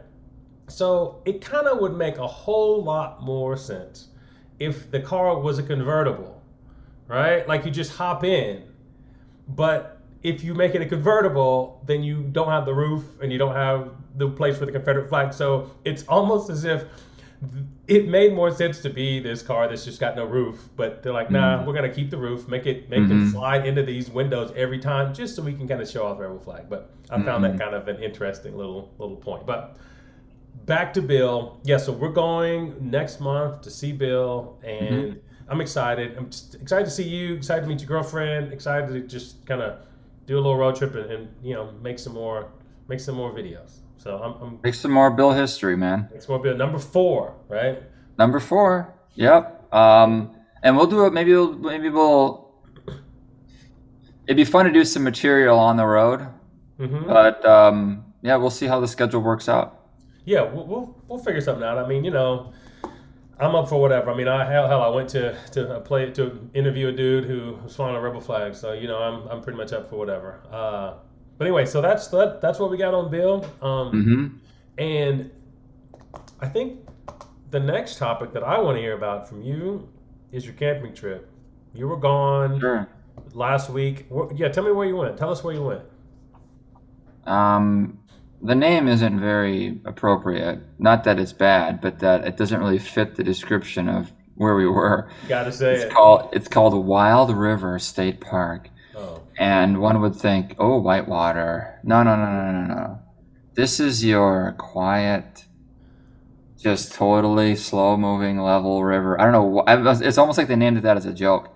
[0.68, 4.10] So it kind of would make a whole lot more sense
[4.60, 6.42] if the car was a convertible,
[7.08, 7.48] right?
[7.48, 8.64] Like you just hop in.
[9.48, 13.38] But if you make it a convertible, then you don't have the roof and you
[13.38, 15.34] don't have the place for the Confederate flag.
[15.34, 16.84] So it's almost as if
[17.90, 20.70] it made more sense to be this car that's just got no roof.
[20.76, 23.32] But they're like, nah, we're gonna keep the roof, make it make them Mhm.
[23.32, 26.40] slide into these windows every time, just so we can kind of show off rebel
[26.40, 26.66] flag.
[26.70, 29.46] But I found that kind of an interesting little little point.
[29.46, 29.76] But
[30.66, 31.58] back to Bill.
[31.64, 36.16] Yeah, so we're going next month to see Bill, and I'm excited.
[36.16, 37.34] I'm just excited to see you.
[37.36, 38.54] Excited to meet your girlfriend.
[38.54, 39.78] Excited to just kind of
[40.28, 42.50] do a little road trip and, and you know make some more
[42.88, 43.80] make some more videos.
[44.00, 46.10] So I'm, I'm Make some more Bill history, man.
[46.16, 47.84] it's going to be number four, right?
[48.18, 48.94] Number four.
[49.16, 49.72] Yep.
[49.74, 50.32] Um,
[50.64, 51.14] and we'll do it.
[51.14, 52.50] Maybe we'll, maybe we'll.
[54.28, 56.28] It'd be fun to do some material on the road,
[56.78, 59.88] hmm but um, yeah, we'll see how the schedule works out.
[60.26, 61.78] yeah, we'll, we'll we'll figure something out.
[61.80, 62.54] I mean, you know,
[63.40, 64.12] I'm up for whatever.
[64.12, 67.58] I mean, I hell, hell I went to to play to interview a dude who
[67.64, 70.42] was flying a rebel flag, so you know, I'm I'm pretty much up for whatever.
[70.52, 70.94] Uh,
[71.40, 73.44] but anyway, so that's that, that's what we got on Bill.
[73.64, 74.28] Um, hmm
[74.78, 75.32] And
[76.40, 76.82] I think
[77.50, 79.90] the next topic that I want to hear about from you
[80.32, 81.28] is your camping trip.
[81.74, 82.88] You were gone Sure.
[83.34, 84.06] last week.
[84.36, 85.18] Yeah, tell me where you went.
[85.18, 85.82] Tell us where you went.
[87.26, 88.00] Um,
[88.42, 90.60] the name isn't very appropriate.
[90.78, 94.68] Not that it's bad, but that it doesn't really fit the description of where we
[94.68, 95.10] were.
[95.28, 95.92] Got to say It's it.
[95.92, 98.70] called it's called Wild River State Park.
[99.40, 101.80] And one would think, oh, Whitewater.
[101.84, 103.00] No, no, no, no, no, no.
[103.56, 105.46] This is your quiet,
[106.62, 109.20] just totally slow moving level river.
[109.20, 109.64] I don't know.
[109.66, 111.56] wh- I was- It's almost like they named it that as a joke.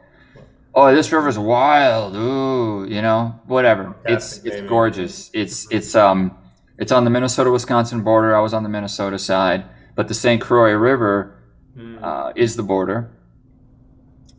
[0.74, 2.16] Oh, this river's wild.
[2.16, 3.96] Ooh, you know, whatever.
[4.06, 5.30] It's it's gorgeous.
[5.34, 6.36] It's it's um
[6.80, 8.36] it's on the Minnesota Wisconsin border.
[8.36, 9.66] I was on the Minnesota side,
[9.96, 10.42] but the St.
[10.42, 11.38] Croix River
[11.78, 12.02] Mm.
[12.04, 13.12] uh, is the border.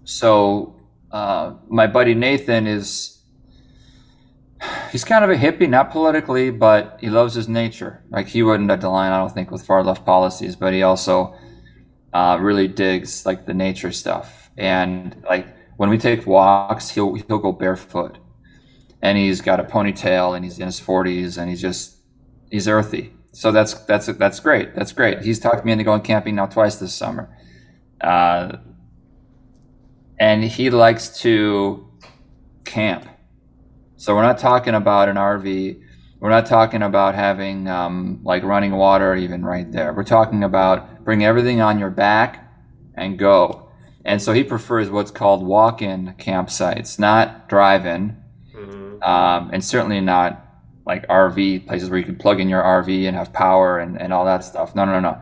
[0.04, 0.76] So
[1.12, 3.13] uh, my buddy Nathan is
[4.94, 8.04] he's kind of a hippie, not politically, but he loves his nature.
[8.10, 11.36] Like he wouldn't line, I don't think, with far left policies, but he also
[12.12, 14.52] uh, really digs like the nature stuff.
[14.56, 18.18] And like when we take walks, he'll he'll go barefoot,
[19.02, 21.96] and he's got a ponytail, and he's in his forties, and he's just
[22.52, 23.14] he's earthy.
[23.32, 24.76] So that's that's that's great.
[24.76, 25.22] That's great.
[25.22, 27.36] He's talked me into going camping now twice this summer,
[28.00, 28.58] uh,
[30.20, 31.90] and he likes to
[32.64, 33.08] camp.
[34.04, 35.80] So we're not talking about an RV.
[36.20, 39.94] We're not talking about having um, like running water even right there.
[39.94, 42.52] We're talking about bring everything on your back
[42.94, 43.70] and go.
[44.04, 48.18] And so he prefers what's called walk-in campsites, not drive-in,
[48.54, 49.02] Mhm.
[49.02, 50.48] um, and certainly not
[50.84, 54.12] like RV places where you can plug in your RV and have power and, and
[54.12, 54.74] all that stuff.
[54.74, 55.18] No, no, no, no.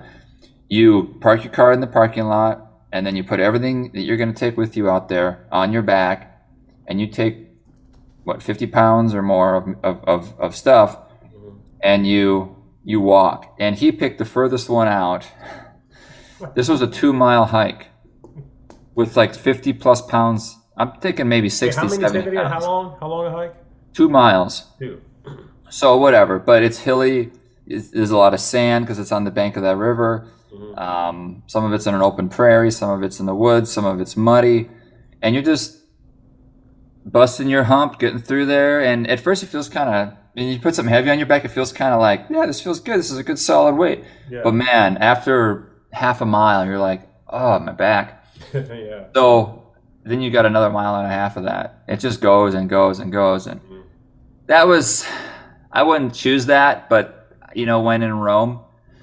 [0.68, 4.16] You park your car in the parking lot, and then you put everything that you're
[4.16, 6.42] going to take with you out there on your back,
[6.88, 7.51] and you take
[8.24, 10.98] what 50 pounds or more of, of, of, of stuff,
[11.82, 13.54] and you you walk.
[13.58, 15.26] And he picked the furthest one out.
[16.56, 17.86] This was a two mile hike
[18.96, 20.58] with like 50 plus pounds.
[20.76, 22.46] I'm thinking maybe Wait, 60, how many 70 take it in?
[22.46, 22.96] How long?
[22.98, 23.54] How long a hike?
[23.92, 24.66] Two miles.
[24.78, 25.00] Two.
[25.70, 27.30] So whatever, but it's hilly.
[27.66, 30.28] It's, there's a lot of sand because it's on the bank of that river.
[30.52, 30.78] Mhm.
[30.78, 33.86] Um, some of it's in an open prairie, some of it's in the woods, some
[33.86, 34.68] of it's muddy,
[35.22, 35.78] and you're just
[37.04, 38.82] busting your hump, getting through there.
[38.82, 40.16] And at first, it feels kind of.
[40.36, 42.60] And you put something heavy on your back, it feels kind of like, yeah, this
[42.60, 42.98] feels good.
[42.98, 44.02] This is a good solid weight.
[44.30, 44.40] Yeah.
[44.44, 48.24] But man, after half a mile, you're like, oh, my back.
[48.54, 49.04] yeah.
[49.14, 49.72] So
[50.04, 51.82] then you got another mile and a half of that.
[51.86, 53.46] It just goes and goes and goes.
[53.46, 53.60] And
[54.46, 55.06] that was,
[55.70, 58.60] I wouldn't choose that, but you know, when in Rome.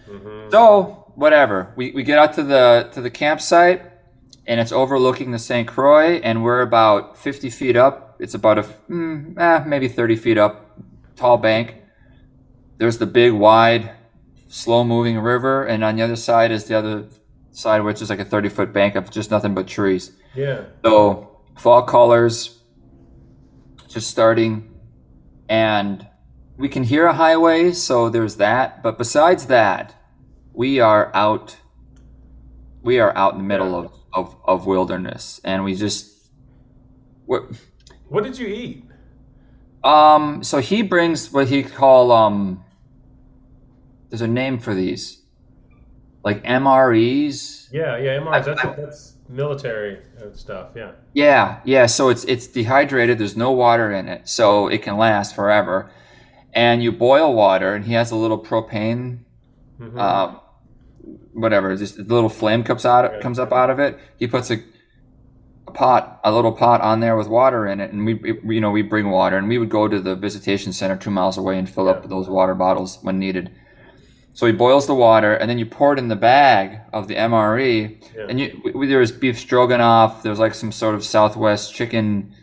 [0.09, 0.51] Mhm.
[0.51, 1.73] So whatever.
[1.75, 3.88] We, we get out to the to the campsite,
[4.49, 5.67] and it's overlooking the St.
[5.67, 8.15] Croix, and we're about 50 feet up.
[8.17, 10.75] It's about a mm, eh, maybe 30 feet up,
[11.15, 11.75] tall bank.
[12.79, 13.91] There's the big, wide,
[14.47, 17.09] slow-moving river, and on the other side is the other
[17.51, 20.13] side, which is like a 30-foot bank of just nothing but trees.
[20.33, 20.63] Yeah.
[20.83, 22.57] So fall colors,
[23.87, 24.73] just starting,
[25.47, 26.07] and
[26.57, 28.81] we can hear a highway, so there's that.
[28.81, 29.93] But besides that,
[30.53, 31.57] we are out.
[32.81, 36.15] We are out in the middle of, of, of wilderness, and we just.
[37.25, 37.47] We're,
[38.07, 38.85] What did you eat?
[39.83, 40.43] um.
[40.43, 42.63] So he brings what he call um.
[44.09, 45.21] There's a name for these,
[46.23, 47.69] like MREs.
[47.71, 48.45] Yeah, yeah, MRs.
[48.45, 50.69] That's that's military uh, stuff.
[50.75, 50.91] Yeah.
[51.13, 51.85] Yeah, yeah.
[51.85, 53.19] So it's it's dehydrated.
[53.19, 55.91] There's no water in it, so it can last forever.
[56.51, 59.19] And you boil water, and he has a little propane,
[59.79, 59.99] Mhm.
[59.99, 60.39] um,
[61.33, 61.75] whatever.
[61.75, 63.97] Just a little flame comes out comes up out of it.
[64.17, 64.57] He puts a,
[65.67, 68.61] a pot, a little pot on there with water in it, and we, we you
[68.61, 71.57] know we bring water, and we would go to the visitation center two miles away
[71.57, 71.91] and fill Yeah.
[71.91, 73.51] up those water bottles when needed.
[74.33, 77.15] So he boils the water, and then you pour it in the bag of the
[77.15, 78.25] MRE, Yeah.
[78.29, 80.23] and you we, there was beef stroganoff.
[80.23, 82.33] There's like some sort of Southwest chicken.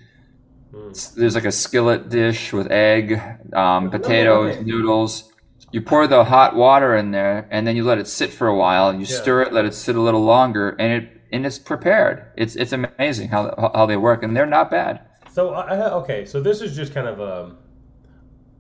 [0.75, 1.15] Mm.
[1.15, 3.21] There's like a skillet dish with egg,
[3.55, 5.33] um, potatoes, noodles.
[5.71, 8.57] You pour the hot water in there, and then you let it sit for a
[8.57, 8.89] while.
[8.89, 9.17] And you Yeah.
[9.17, 12.25] stir it, let it sit a little longer, and it and it's prepared.
[12.37, 15.01] It's it's amazing how how they work, and they're not bad.
[15.29, 17.57] So I, okay, so this is just kind of a,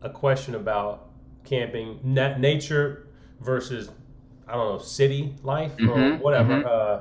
[0.03, 1.09] a question about
[1.45, 3.07] camping, na- nature
[3.41, 3.91] versus
[4.49, 6.53] I don't know city life or Mhm, whatever.
[6.53, 6.67] mhm.
[6.67, 7.01] Uh,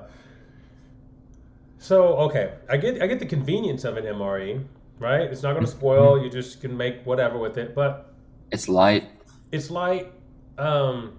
[1.77, 4.61] so okay, I get I get the convenience of an MRE,
[4.99, 5.21] right?
[5.21, 6.21] It's not going to spoil.
[6.21, 8.13] You just can make whatever with it, but
[8.51, 9.07] It's light.
[9.55, 10.11] It's like,
[10.57, 11.13] um,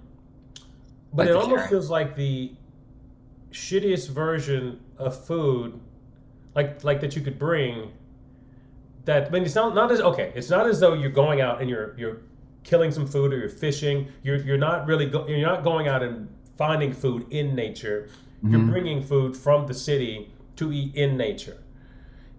[1.12, 1.70] but Like it almost carrot.
[1.70, 2.52] feels like the
[3.50, 5.78] shittiest version of food,
[6.54, 7.92] like like that you could bring.
[9.06, 10.32] That I mean, it's not not as okay.
[10.34, 12.18] It's not as though you're going out and you're you're
[12.64, 14.08] killing some food or you're fishing.
[14.22, 18.08] You're you're not really go, you're not going out and finding food in nature.
[18.42, 18.70] You're Mhm.
[18.70, 21.58] bringing food from the city to eat in nature.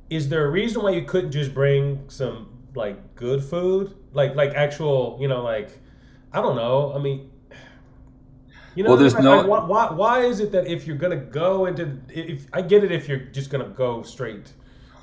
[0.09, 4.53] Is there a reason why you couldn't just bring some like good food, like like
[4.53, 5.69] actual, you know, like
[6.37, 6.93] I don't know.
[6.95, 7.31] I mean,
[8.75, 10.97] you know, Well, there's like, no- like, why, why why is it that if you're
[10.97, 14.53] gonna go into if I get it if you're just gonna go straight,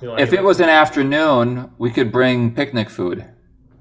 [0.01, 3.25] you know, If it was an afternoon, we could bring picnic food.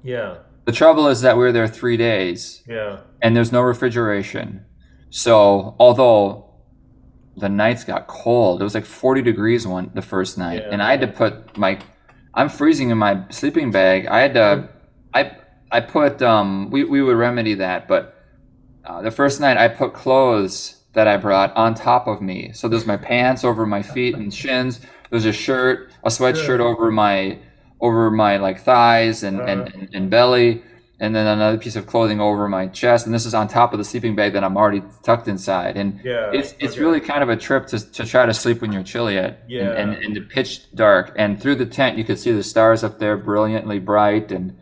[0.02, 4.64] yeah The trouble is that we're there three days, yeah and there's no refrigeration.
[5.10, 6.20] So although
[7.36, 10.70] the nights got cold, it was like 40 degrees one the first night, Yeah.
[10.72, 11.78] and I had to put my
[12.34, 14.06] I'm freezing in my sleeping bag.
[14.08, 14.73] I had to mm-hmm.
[15.70, 18.14] I put um we we would remedy that, but
[18.84, 22.52] uh, the first night I put clothes that I brought on top of me.
[22.52, 24.80] So there's my pants over my feet and shins.
[25.10, 27.38] There's a shirt, a sweatshirt over my
[27.80, 29.70] over my like thighs and, and, Uh-huh.
[29.80, 30.62] and, and belly,
[31.00, 33.04] and then another piece of clothing over my chest.
[33.06, 35.76] And this is on top of the sleeping bag that I'm already tucked inside.
[35.76, 36.30] And yeah.
[36.32, 36.80] it's it's okay.
[36.80, 39.70] really kind of a trip to, to try to sleep when you're chilly at Yeah.
[39.72, 41.12] and, and, and the pitch dark.
[41.16, 44.56] And through the tent you could see the stars up there brilliantly bright and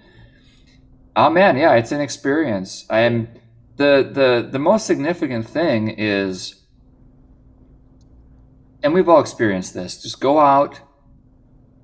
[1.16, 2.86] oh man, yeah, it's an experience.
[2.90, 3.28] I am
[3.76, 6.62] the the the most significant thing is
[8.82, 10.02] and we've all experienced this.
[10.02, 10.80] Just go out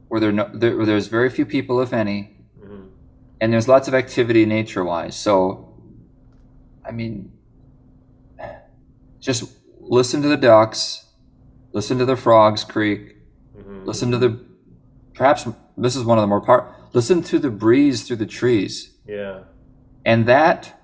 [0.08, 2.88] where there, no, there where there's very few people, if any, Mhm.
[3.40, 5.14] and there's lots of activity nature wise.
[5.14, 5.74] So,
[6.84, 7.32] I mean,
[9.20, 9.44] just
[9.80, 11.06] listen to the ducks,
[11.72, 13.16] listen to the frogs creak,
[13.56, 13.86] Mhm.
[13.86, 14.40] listen to the
[15.14, 16.72] perhaps this is one of the more part.
[16.94, 19.40] Listen to the breeze through the trees, yeah
[20.04, 20.74] and that.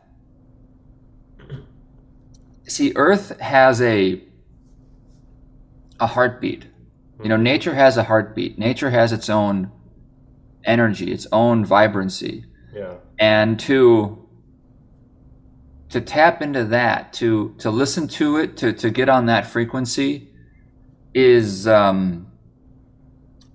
[2.66, 4.22] See, Earth has a
[6.00, 6.66] a heartbeat.
[7.22, 8.58] You know, nature has a heartbeat.
[8.58, 9.70] Nature has its own
[10.64, 12.44] energy, its own vibrancy.
[12.74, 14.26] yeah and to
[15.90, 20.28] to tap into that to to listen to it to to get on that frequency
[21.14, 22.26] is um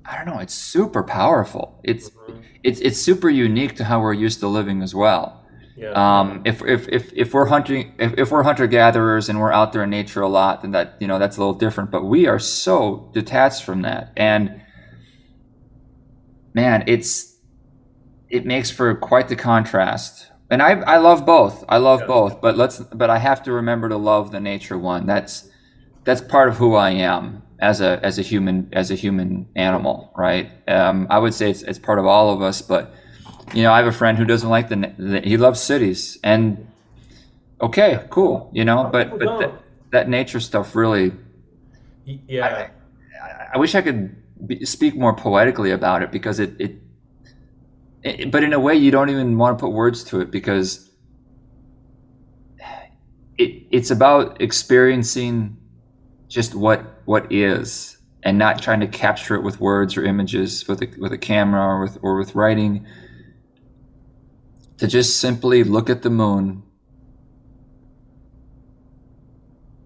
[0.09, 2.43] i don't know it's super powerful it's Mhm.
[2.63, 5.25] it's it's super unique to how we're used to living as well
[5.77, 9.51] yeah um if if if, if we're hunting if, if we're hunter gatherers and we're
[9.59, 12.03] out there in nature a lot then that you know that's a little different but
[12.03, 14.61] we are so detached from that and
[16.53, 17.37] man, it's
[18.29, 20.27] it makes for quite the contrast.
[20.49, 21.63] And I I love both.
[21.69, 22.07] I love Yeah.
[22.07, 25.05] both, but let's but I have to remember to love the nature one.
[25.05, 25.47] That's
[26.05, 30.11] that's part of who I am as a as a human as a human animal,
[30.17, 30.51] right?
[30.67, 32.93] Um, I would say it's it's part of all of us, but
[33.53, 36.67] you know, I have a friend who doesn't like the, the he loves cities and
[37.61, 39.51] okay, cool, you know, but but that,
[39.91, 41.11] that nature stuff really
[42.27, 42.69] Yeah.
[43.21, 46.75] I, I wish I could be, speak more poetically about it because it, it,
[48.03, 50.89] it, but in a way you don't even want to put words to it because
[53.37, 55.58] it, it's about experiencing
[56.29, 60.81] just what what is and not trying to capture it with words or images with
[60.81, 62.87] a, with a camera or with or with writing.
[64.77, 66.63] To just simply look at the moon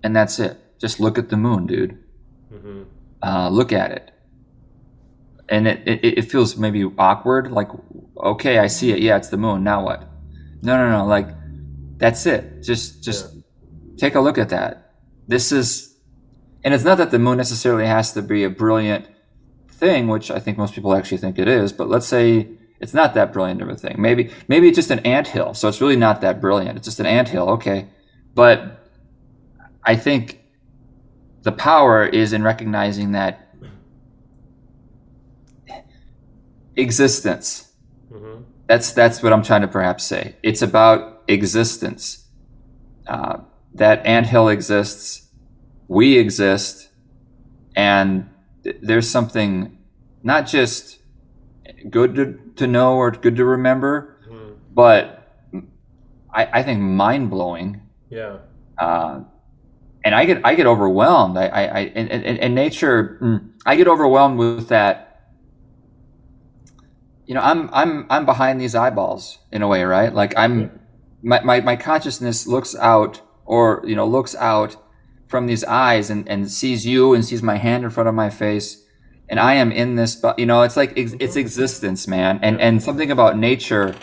[0.03, 0.59] and that's it.
[0.79, 1.97] Just look at the moon dude.
[2.49, 2.83] Hmm
[3.23, 4.11] uh, look at it.
[5.49, 7.69] And it, it, it feels maybe awkward like
[8.17, 8.99] okay i see it.
[8.99, 9.63] Yeah it's the moon.
[9.63, 10.07] Now what?
[10.61, 11.05] No no no.
[11.05, 11.29] Like
[11.97, 12.63] that's it.
[12.63, 13.33] Just just
[13.97, 14.93] take a look at that.
[15.27, 15.92] This is
[16.63, 19.07] and it's not that the moon necessarily has to be a brilliant
[19.69, 22.47] thing which i think most people actually think it is but let's say
[22.83, 23.95] it's not that brilliant of a thing.
[23.97, 26.77] Maybe maybe it's just an ant hill so it's really not that brilliant.
[26.77, 27.87] It's just an ant hill okay.
[28.35, 28.85] But
[29.85, 30.41] i think
[31.43, 33.55] the power is in recognizing that
[36.75, 37.71] existence.
[38.11, 40.35] Hmm that's that's what i'm trying to perhaps say.
[40.43, 42.25] It's about existence.
[43.07, 43.39] Uh,
[43.75, 45.22] that anthill exists
[45.87, 46.89] we exist
[47.75, 48.29] and
[48.81, 49.77] there's something
[50.23, 50.99] not just
[51.89, 55.03] good to, to know or good to remember hmm but
[56.33, 58.37] i, I think mind-blowing Yeah.
[58.77, 59.21] uh,
[60.05, 61.37] and I get I get overwhelmed.
[61.37, 65.31] I I, I in, in, in nature, mm, I get overwhelmed with that.
[67.25, 70.13] You know, I'm I'm I'm behind these eyeballs in a way, right?
[70.13, 70.77] Like I'm
[71.21, 74.75] my, my, my consciousness looks out or you know looks out
[75.27, 78.29] from these eyes and, and sees you and sees my hand in front of my
[78.29, 78.83] face.
[79.29, 82.39] And I am in this but you know it's like ex- it's existence man.
[82.41, 83.95] And and something about nature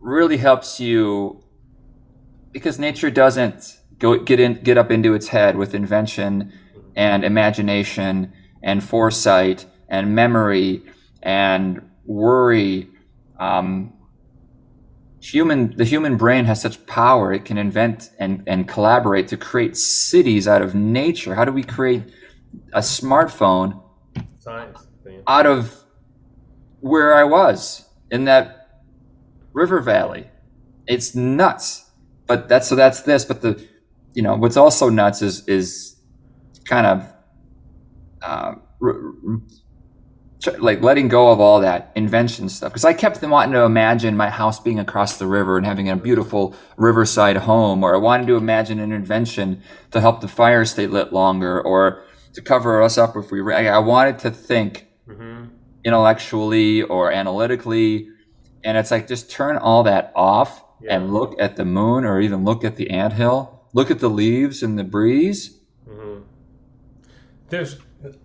[0.00, 1.42] really helps you
[2.52, 6.52] because nature doesn't go get in get up into its head with invention
[6.96, 10.82] and imagination and foresight and memory
[11.22, 12.88] and worry
[13.38, 13.92] um,
[15.20, 19.76] human the human brain has such power it can invent and, and collaborate to create
[19.76, 21.34] cities out of nature.
[21.34, 22.04] How do we create
[22.72, 23.82] a smartphone
[24.38, 24.86] Science
[25.26, 25.76] out of
[26.80, 28.82] where i was in that
[29.52, 30.30] river valley?
[30.86, 31.90] It's nuts
[32.30, 33.66] but that's so that's this but the
[34.14, 35.96] you know what's also nuts is is
[36.64, 37.12] kind of
[38.22, 39.59] uh, r- r- tr-
[40.58, 44.30] like letting go of all that invention stuff because I kept wanting to imagine my
[44.30, 48.36] house being across the river and having a beautiful riverside home, or I wanted to
[48.36, 53.16] imagine an invention to help the fire stay lit longer, or to cover us up
[53.16, 53.40] if we.
[53.52, 55.44] I wanted to think hmm
[55.82, 58.08] intellectually or analytically,
[58.62, 60.96] and it's like just turn all that off Yeah.
[60.96, 64.62] and look at the moon, or even look at the anthill, look at the leaves
[64.62, 65.58] and the breeze.
[65.86, 66.18] hmm
[67.48, 67.78] There's,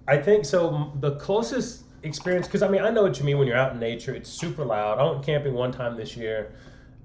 [0.07, 0.91] I think so.
[0.99, 3.79] The closest experience, because I mean, I know what you mean when you're out in
[3.79, 4.13] nature.
[4.13, 4.99] It's super loud.
[4.99, 6.53] I went camping one time this year,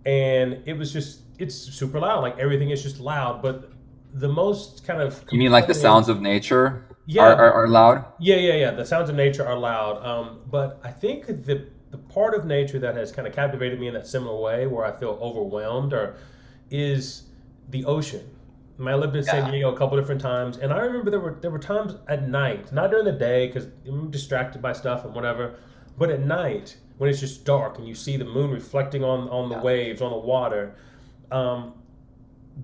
[0.07, 2.21] and it was just, it's super loud.
[2.23, 3.43] Like everything is just loud.
[3.43, 3.73] But
[4.13, 7.23] the most kind of You mean like the sounds of nature Yeah.
[7.23, 8.05] are, are, are loud?
[8.19, 8.71] Yeah, yeah, yeah.
[8.73, 10.05] The sounds of nature are loud.
[10.05, 13.89] Um, but I think the the part of nature that has kind of captivated me
[13.89, 16.15] in that similar way, where I feel overwhelmed, or
[16.71, 17.25] is
[17.69, 18.25] the ocean.
[18.81, 21.37] I, mean, lived in San Diego a couple different times, and I remember there were
[21.41, 25.15] there were times at night, not during the day because I'm distracted by stuff and
[25.15, 25.57] whatever,
[25.99, 29.49] but at night when it's just dark and you see the moon reflecting on on
[29.51, 29.63] the Yeah.
[29.63, 30.75] waves on the water.
[31.31, 31.75] Um,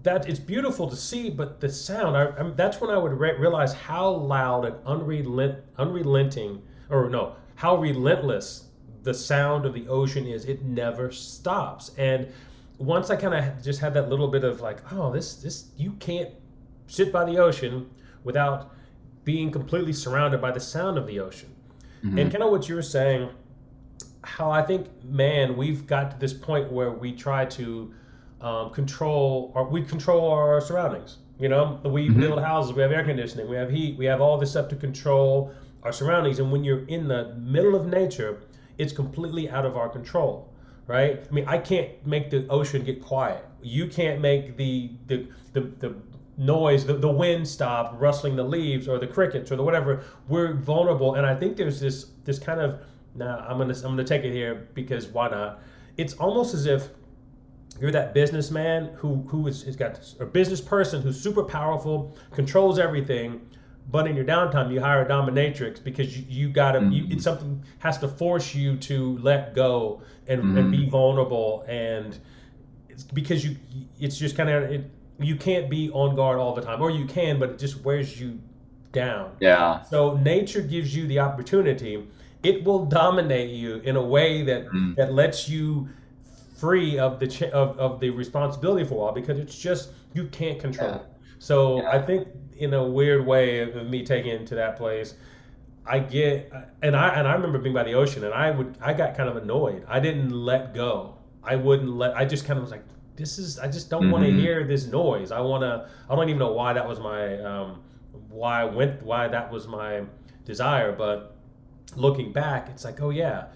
[0.03, 3.37] that it's beautiful to see, but the sound, I, I, that's when I would re-
[3.39, 8.65] realize how loud and unrelent, unrelenting, or no, how relentless
[9.05, 10.45] the sound of the ocean is.
[10.45, 11.93] It never stops.
[11.97, 12.29] And
[12.79, 15.93] once I kind of just had that little bit of like, oh, this, this, you
[15.93, 16.31] can't
[16.87, 17.91] sit by the ocean
[18.25, 18.75] without
[19.25, 21.55] being completely surrounded by the sound of the ocean.
[22.05, 22.19] Mm-hmm.
[22.19, 23.31] And kind of what you were saying,
[24.23, 27.95] how I think, man, we've got to this point where we try to
[28.41, 31.19] um, control, or we control our surroundings.
[31.39, 32.21] You know, we Mhm.
[32.21, 34.77] build houses, we have air conditioning, we have heat, we have all this stuff to
[34.77, 35.53] control
[35.83, 36.39] our surroundings.
[36.39, 38.39] And when you're in the middle of nature,
[38.79, 40.53] it's completely out of our control,
[40.87, 41.25] right?
[41.29, 43.45] I mean, I can't make the ocean get quiet.
[43.63, 45.95] You can't make the the the, the
[46.39, 50.05] noise, the, the wind stop, rustling the leaves, or the crickets, or the whatever.
[50.29, 52.81] We're vulnerable, and I think there's this this kind of
[53.15, 55.63] Now I'm gonna I'm gonna take it here because why not?
[55.97, 56.89] It's almost as if
[57.81, 62.79] you're that businessman who who is, has got a business person who's super powerful, controls
[62.79, 63.41] everything,
[63.89, 66.93] but in your downtime you hire a dominatrix because you, you gotta Mm-hmm.
[66.93, 72.19] you, it's something has to force you to let go and, and be vulnerable and
[72.89, 73.57] it's because you
[74.01, 77.05] it's just kind of it, you can't be on guard all the time or you
[77.07, 78.39] can but it just wears you
[78.93, 79.83] down Yeah.
[79.83, 82.07] so nature gives you the opportunity.
[82.43, 84.95] It will dominate you in a way that Mm.
[84.97, 85.89] that lets you
[86.57, 90.25] free of the ch- of, of the responsibility for a while because it's just you
[90.29, 90.89] can't control.
[90.91, 90.97] Yeah.
[90.97, 91.03] it.
[91.39, 91.91] So Yeah.
[91.91, 95.15] I think in a weird way of, me taking it to that place,
[95.85, 98.93] I get and I and I remember being by the ocean and I would I
[98.93, 99.85] got kind of annoyed.
[99.87, 101.17] I didn't let go.
[101.45, 102.17] I wouldn't let.
[102.17, 102.83] I just kind of was like,
[103.15, 103.59] this is.
[103.59, 105.31] I just don't want to hear this noise.
[105.31, 105.89] I want to.
[106.11, 107.83] I don't even know why that was my um,
[108.29, 110.03] why I went why that was my
[110.45, 111.37] desire, but
[111.95, 113.47] looking back, it's like, oh yeah,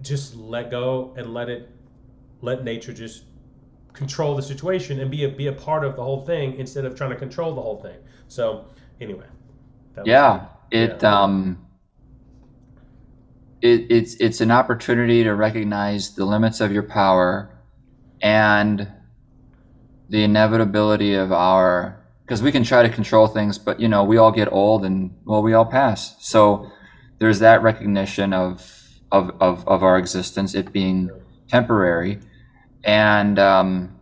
[0.00, 1.70] just let go and let it
[2.40, 3.24] let nature just
[3.92, 6.94] control the situation and be a be a part of the whole thing instead of
[6.94, 7.96] trying to control the whole thing.
[8.28, 8.66] So
[9.00, 9.26] anyway,
[10.04, 10.46] Yeah.
[10.70, 11.22] It Yeah.
[11.22, 11.58] um
[13.60, 17.50] it, it's it's an opportunity to recognize the limits of your power
[18.20, 18.88] and
[20.08, 24.16] the inevitability of our because we can try to control things but you know we
[24.16, 26.70] all get old and well we all pass so
[27.18, 31.10] there's that recognition of of of, of our existence it being
[31.48, 32.18] temporary
[32.84, 33.98] and um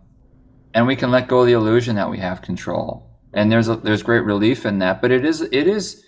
[0.75, 3.77] and we can let go of the illusion that we have control and there's a,
[3.77, 6.05] there's great relief in that but it is it is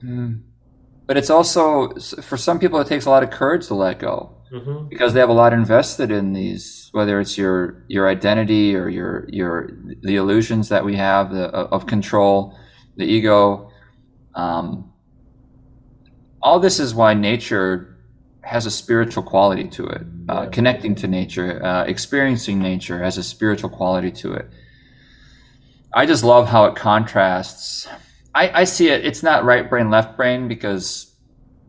[0.00, 0.34] hmm,
[1.06, 1.88] but it's also
[2.22, 4.88] for some people it takes a lot of courage to let go Mhm.
[4.88, 9.26] because they have a lot invested in these whether it's your your identity or your
[9.28, 9.68] your
[10.00, 12.56] the illusions that we have the, of control
[12.96, 13.70] the ego
[14.34, 14.90] um,
[16.40, 17.97] all this is why nature
[18.48, 20.48] has a spiritual quality to it uh, Yeah.
[20.50, 24.46] connecting to nature uh, experiencing nature has a spiritual quality to it
[25.94, 27.88] i just love how it contrasts
[28.34, 31.08] I, I see it it's not right brain left brain because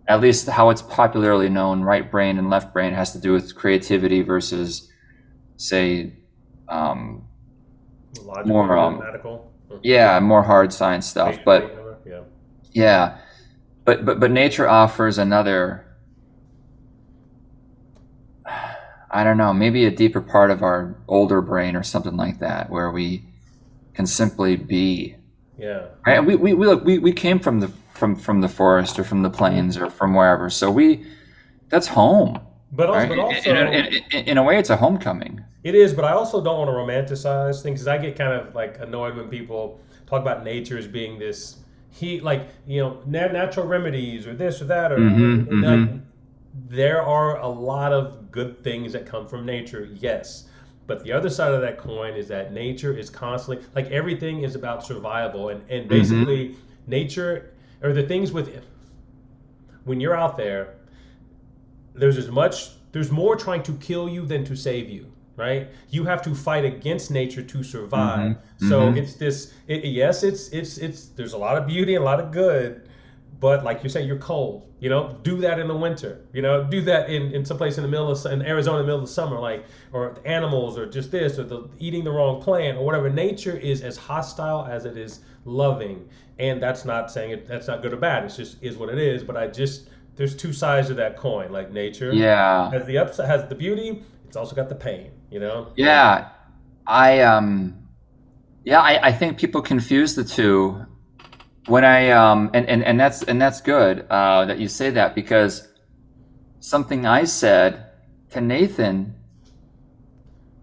[0.09, 3.55] at least how it's popularly known, right brain and left brain has to do with
[3.55, 4.91] creativity versus,
[5.57, 6.13] say,
[6.67, 7.27] um,
[8.19, 9.03] Logical, More, um,
[9.84, 11.38] yeah, more hard science stuff.
[11.45, 12.21] But yeah,
[12.71, 13.17] yeah,
[13.86, 15.86] but but but nature offers another.
[19.12, 22.70] I don't know, maybe a deeper part of our older brain or something like that,
[22.70, 23.26] where we
[23.93, 25.16] can simply be.
[25.57, 26.24] yeah, Right?
[26.24, 29.24] We we we look we, we came from the from from the forest or from
[29.24, 31.05] the plains or from wherever, so we
[31.70, 32.39] that's home.
[32.72, 33.10] but also, Right?
[33.10, 35.43] but also in, in, in, in a way, it's a homecoming.
[35.64, 38.55] It is, but I also don't want to romanticize things because I get kind of
[38.55, 41.57] like annoyed when people talk about nature as being this
[41.91, 46.01] heat, like you know, natural remedies or this or that, or mm-hmm, and, like, mhm.
[46.54, 50.45] There are a lot of good things that come from nature, yes.
[50.88, 54.56] But the other side of that coin is that nature is constantly like everything is
[54.56, 56.56] about survival, and and basically
[56.88, 58.64] nature or the things with
[59.84, 60.76] when you're out there,
[61.93, 65.70] there's as much there's more trying to kill you than to save you right?
[65.89, 68.36] You have to fight against nature to survive.
[68.60, 68.97] So mhm.
[68.97, 72.20] it's this it, yes it's it's it's there's a lot of beauty and a lot
[72.20, 72.89] of good
[73.40, 75.18] but like you say you're cold you know?
[75.24, 76.64] Do that in the winter you know?
[76.64, 79.08] Do that in in someplace in the middle of in arizona in the middle of
[79.08, 82.78] the summer like or the animals or just this or the eating the wrong plant
[82.78, 83.10] or whatever.
[83.10, 86.08] Nature is as hostile as it is loving.
[86.38, 88.24] And that's not saying it that's not good or bad.
[88.26, 89.24] It's just is what it is.
[89.24, 93.28] But i just there's two sides of that coin like nature Yeah, has the upside
[93.28, 95.72] has the beauty it's also got the pain you know?
[95.76, 96.30] Yeah.
[96.88, 97.88] I um,
[98.64, 98.80] yeah.
[98.80, 100.86] I, I think people confuse the two
[101.70, 105.15] when I um, and and and that's and that's good uh, that you say that
[105.15, 105.67] because
[106.59, 107.86] something I said
[108.32, 109.15] to Nathan,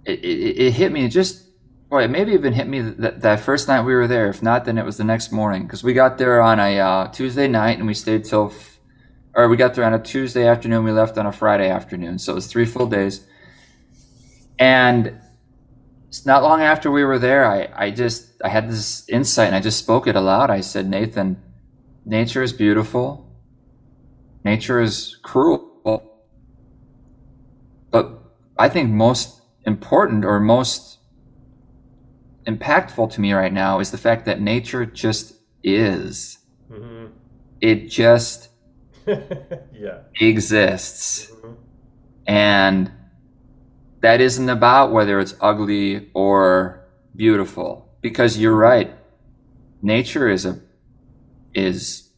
[0.04, 1.44] it, it, it hit me just.
[1.88, 4.28] Boy, it maybe even hit me that, that first night we were there.
[4.28, 7.08] If not, then it was the next morning because we got there on a uh,
[7.12, 8.80] Tuesday night and we stayed till, f-
[9.36, 10.82] or we got there on a Tuesday afternoon.
[10.82, 13.24] We left on a Friday afternoon, so it was three full days.
[14.58, 15.20] And
[16.16, 19.56] it's not long after we were there, I, I just I had this insight and
[19.56, 20.48] I just spoke it aloud.
[20.48, 21.42] I said, Nathan,
[22.06, 23.30] nature is beautiful.
[24.42, 25.72] Nature is cruel.
[27.90, 28.18] But
[28.58, 30.98] I think most important or most
[32.46, 36.38] impactful to me right now is the fact that nature just is.
[36.68, 37.08] hmm
[37.60, 38.48] It just
[39.06, 41.30] yeah exists.
[41.30, 41.56] Mhm.
[42.26, 42.90] And
[44.06, 46.80] that isn't about whether it's ugly or
[47.16, 47.92] beautiful.
[48.02, 48.94] Because you're right.
[49.82, 50.60] Nature is a
[51.54, 52.10] is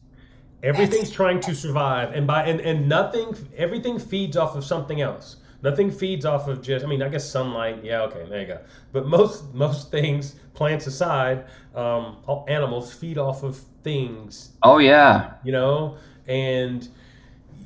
[0.61, 5.37] Everything's trying to survive, and by and, and nothing, everything feeds off of something else.
[5.63, 6.85] Nothing feeds off of just.
[6.85, 7.83] I mean, I guess sunlight.
[7.83, 8.59] Yeah, okay, there you go.
[8.91, 14.51] But most most things, plants aside, um, all animals feed off of things.
[14.61, 15.33] Oh yeah.
[15.43, 16.87] You know, and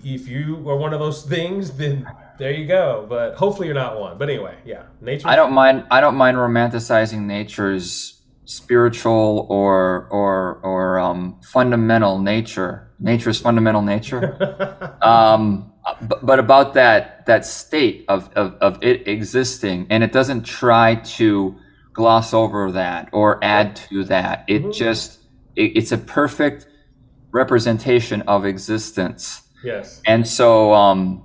[0.05, 2.07] if you are one of those things, then
[2.44, 3.06] there you go.
[3.08, 4.18] But hopefully you're not one.
[4.18, 5.28] But anyway, yeah, nature.
[5.28, 5.86] I don't mind.
[5.89, 12.91] I don't mind romanticizing nature's spiritual or or or um, fundamental nature.
[13.00, 14.24] Nature's fundamental nature.
[15.02, 15.72] um,
[16.02, 20.96] but, but about that that state of, of of it existing, and it doesn't try
[20.96, 21.56] to
[21.94, 24.44] gloss over that or add to that.
[24.48, 24.74] It Mhm.
[24.74, 25.20] just
[25.56, 26.68] it, it's a perfect
[27.32, 29.41] representation of existence.
[29.64, 30.02] yes.
[30.06, 31.24] And so um,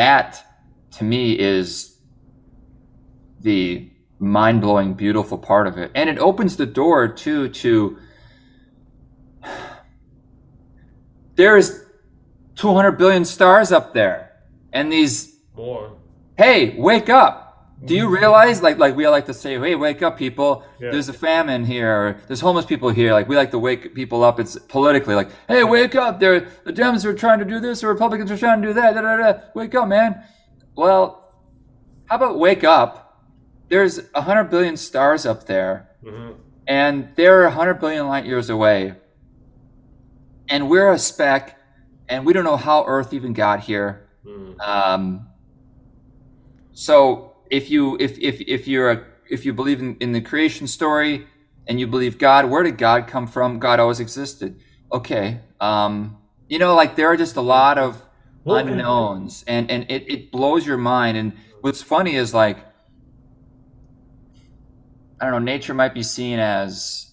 [0.00, 0.42] that
[0.90, 1.98] to me is
[3.42, 5.90] the mind blowing, beautiful part of it.
[5.94, 7.98] And it opens the door too to
[11.34, 11.84] there's
[12.56, 14.32] 200 billion stars up there.
[14.72, 15.98] And these, More.
[16.38, 17.49] hey, wake up.
[17.82, 20.64] Do you realize, like, like we all like to say, hey, wake up, people.
[20.78, 20.90] Yeah.
[20.90, 22.20] There's a famine here.
[22.26, 23.12] There's homeless people here.
[23.14, 24.38] Like we like to wake people up.
[24.38, 26.20] It's politically like, hey, wake up.
[26.20, 28.94] There, the Dems are trying to do this, the Republicans are trying to do that.
[28.94, 29.40] Da, da, da.
[29.54, 30.22] Wake up, man.
[30.76, 31.32] Well,
[32.06, 33.24] how about wake up?
[33.68, 36.32] There's 100 billion stars up there, hmm
[36.70, 38.94] and they're 100 billion light years away.
[40.48, 41.58] And we're a speck,
[42.08, 44.08] and we don't know how Earth even got here.
[44.24, 44.60] Mm.
[44.60, 45.28] Um,
[46.72, 50.66] so if you if if if you're a if you believe in, in the creation
[50.66, 51.26] story
[51.68, 53.58] and you believe God, where did God come from?
[53.58, 54.58] God always existed.
[54.92, 55.40] Okay.
[55.60, 58.02] Um, you know, like there are just a lot of
[58.44, 61.16] Well, unknowns and, and it, it blows your mind.
[61.16, 62.58] And what's funny is like
[65.20, 67.12] I don't know, nature might be seen as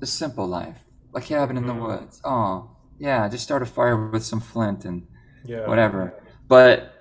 [0.00, 0.78] the simple life.
[1.14, 1.82] A cabin in the Mhm.
[1.88, 2.20] woods.
[2.24, 5.08] Oh, yeah, just start a fire with some flint and
[5.44, 5.66] Yeah.
[5.66, 6.14] whatever.
[6.48, 6.91] But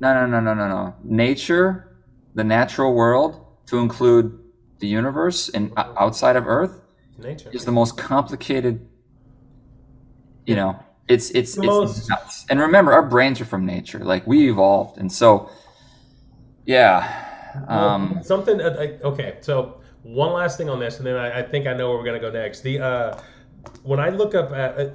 [0.00, 0.94] no, no, no, no, no, no.
[1.04, 1.96] Nature,
[2.34, 4.38] the natural world, to include
[4.78, 6.80] the universe and outside of Earth,
[7.18, 7.50] Nature.
[7.52, 8.86] is the most complicated.
[10.46, 12.46] You know, it's it's The it's most- nuts.
[12.48, 13.98] And remember, our brains are from nature.
[14.00, 15.50] Like we evolved, and so,
[16.66, 17.26] yeah.
[17.68, 18.60] Well, Um, something.
[18.60, 21.88] Uh, okay, so one last thing on this, and then I, I think I know
[21.90, 22.60] where we're gonna go next.
[22.62, 23.20] The uh,
[23.82, 24.86] when I look up at uh,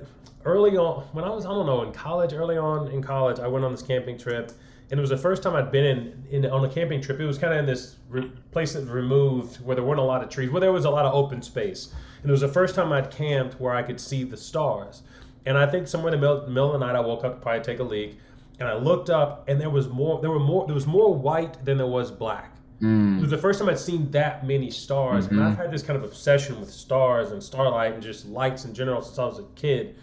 [0.45, 3.47] early on, when I was I don't know in college, early on in college, I
[3.47, 4.51] went on this camping trip,
[4.91, 7.19] and it was the first time I'd been in, in on a camping trip.
[7.19, 10.03] It was kind of in this re- place that was removed where there weren't a
[10.03, 12.47] lot of trees, where there was a lot of open space, and it was the
[12.47, 15.01] first time I'd camped where I could see the stars.
[15.47, 17.41] And I think somewhere in the middle, middle of the night, I woke up to
[17.41, 18.17] probably take a leak,
[18.59, 20.19] and I looked up, and there was more.
[20.21, 20.65] There were more.
[20.65, 22.51] There was more white than there was black.
[22.81, 25.47] mm, It was the first time I'd seen that many stars, and Mhm.
[25.51, 29.01] I've had this kind of obsession with stars and starlight and just lights in general
[29.01, 29.95] since I was a kid.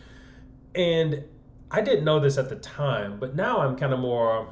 [0.74, 1.24] And
[1.70, 4.48] I didn't know this at the time, but now I'm kind of more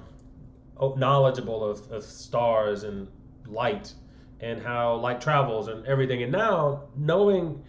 [0.97, 3.09] knowledgeable of, of stars and
[3.47, 3.93] light
[4.41, 6.23] and how light travels and everything.
[6.23, 7.63] And now knowing,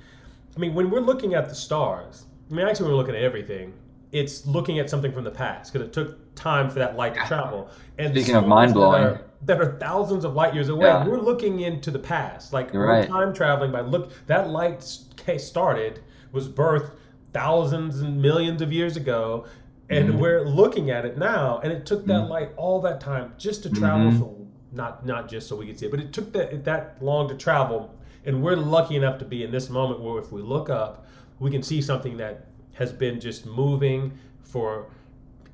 [0.56, 3.24] I mean, when we're looking at the stars, I mean, actually, when we're looking at
[3.24, 3.74] everything,
[4.12, 7.22] it's looking at something from the past because it took time for that light to
[7.28, 7.70] travel.
[7.98, 9.04] And Speaking of mind-blowing.
[9.04, 11.06] that are, that are thousands of light years away, Yeah.
[11.08, 12.52] we're looking into the past.
[12.54, 13.08] Like You're we're right.
[13.10, 14.12] time traveling by look.
[14.28, 14.82] That light
[15.38, 16.02] started
[16.34, 16.92] was birthed
[17.34, 19.46] thousands and millions of years ago,
[19.92, 20.20] and Mhm.
[20.20, 21.60] we're looking at it now.
[21.64, 22.30] And it took that Mhm.
[22.30, 24.12] light all that time just to travel.
[24.12, 24.20] Mhm.
[24.20, 24.38] So
[24.72, 27.36] not not just so we could see it, but it took that that long to
[27.36, 27.94] travel.
[28.26, 31.06] And we're lucky enough to be in this moment where if we look up,
[31.40, 34.88] we can see something that has been just moving for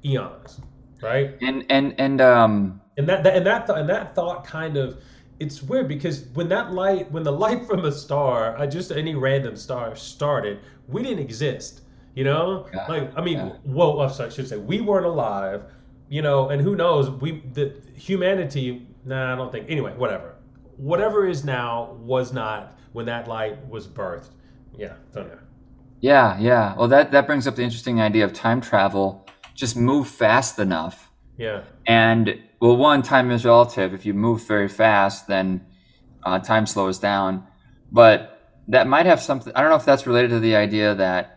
[0.05, 0.61] eons,
[1.01, 1.35] right?
[1.41, 4.97] and and and um, And that, that and that th- and that thought kind of
[5.39, 9.15] it's weird because when that light when the light from a star, uh, just any
[9.15, 11.81] random star started, we didn't exist.
[12.17, 13.49] You know, like I mean, yeah.
[13.61, 15.61] whoa, I'm sorry, I should say we weren't alive.
[16.09, 17.11] You know, and who knows?
[17.11, 18.87] We the humanity.
[19.05, 19.69] Nah, I don't think.
[19.69, 20.33] Anyway, whatever.
[20.77, 24.29] Whatever is now was not when that light was birthed.
[24.75, 25.35] Yeah, so yeah.
[25.99, 26.75] yeah, yeah.
[26.75, 29.27] Well, that that brings up the interesting idea of time travel.
[29.53, 31.11] Just move fast enough.
[31.37, 31.65] Yeah.
[31.85, 33.93] And well, one, time is relative.
[33.93, 35.67] If you move very fast, then
[36.23, 37.45] uh, time slows down.
[37.91, 39.53] But that might have something.
[39.55, 41.36] I don't know if that's related to the idea that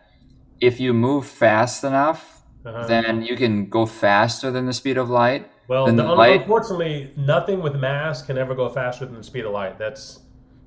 [0.61, 2.85] if you move fast enough, Uh-huh.
[2.87, 5.49] then you can go faster than the speed of light.
[5.67, 9.51] Well, the, light- unfortunately, nothing with mass can ever go faster than the speed of
[9.51, 9.79] light.
[9.79, 10.19] That's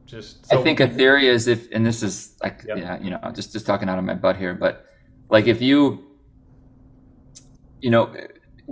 [0.06, 0.52] just.
[0.52, 2.76] I think a theory is if, and this is like, Yep.
[2.78, 4.84] yeah, you know, just just talking out of my butt here, but
[5.30, 6.04] like if you,
[7.80, 8.06] you know,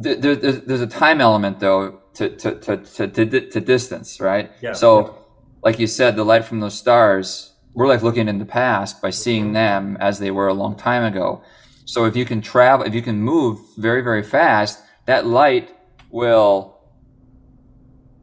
[0.02, 4.20] th- there, there's, there's a time element though to to to to to, to distance,
[4.20, 4.50] right?
[4.60, 4.72] Yeah.
[4.72, 5.18] So,
[5.62, 9.10] like you said, the light from those stars, we're like looking in the past by
[9.10, 11.42] seeing them as they were a long time ago.
[11.84, 15.74] So if you can travel, if you can move very very fast, that light
[16.10, 16.78] will.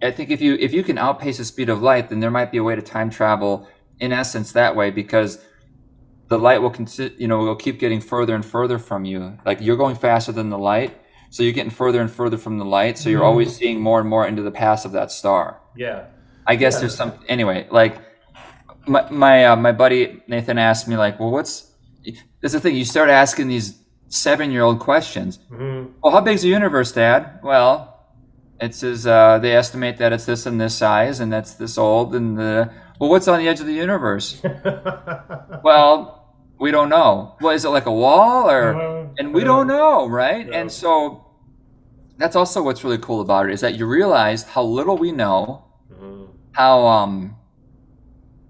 [0.02, 2.52] I think if you if you can outpace the speed of light, then there might
[2.52, 3.68] be a way to time travel
[4.00, 5.44] in essence that way because
[6.30, 9.38] the light will consi- you know will keep getting further and further from you.
[9.46, 10.96] Like you're going faster than the light,
[11.32, 12.98] so you're getting further and further from the light.
[12.98, 13.26] So you're Mhm.
[13.32, 15.60] always seeing more and more into the past of that star.
[15.76, 16.04] Yeah.
[16.48, 16.80] I guess Yeah.
[16.82, 17.68] there's some anyway.
[17.70, 18.00] Like
[18.88, 21.72] my my uh, my buddy Nathan asked me like, well, what's
[22.42, 25.40] there's the thing you start asking these seven year old questions.
[25.50, 27.40] hmm Well, how big's the universe, Dad?
[27.44, 27.96] Well,
[28.60, 32.16] it says uh, they estimate that it's this and this size and that's this old
[32.16, 34.42] and the well, what's on the edge of the universe?
[35.64, 37.36] well, we don't know.
[37.42, 39.10] Well, is it like a wall or?
[39.18, 40.48] and we don't know, right?
[40.48, 40.60] Yeah.
[40.60, 41.26] And so
[42.18, 45.66] that's also what's really cool about it is that you realize how little we know,
[45.92, 46.28] Mhm.
[46.52, 47.36] how um,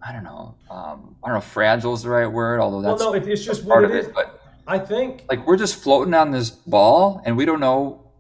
[0.02, 3.02] I don't know, um, I don't know, fragile is the right word, although Well, that's
[3.02, 4.08] no, it, it's just part what of it is.
[4.08, 4.14] it.
[4.14, 5.26] But I think.
[5.30, 8.12] like we're just floating on this ball, and we don't know.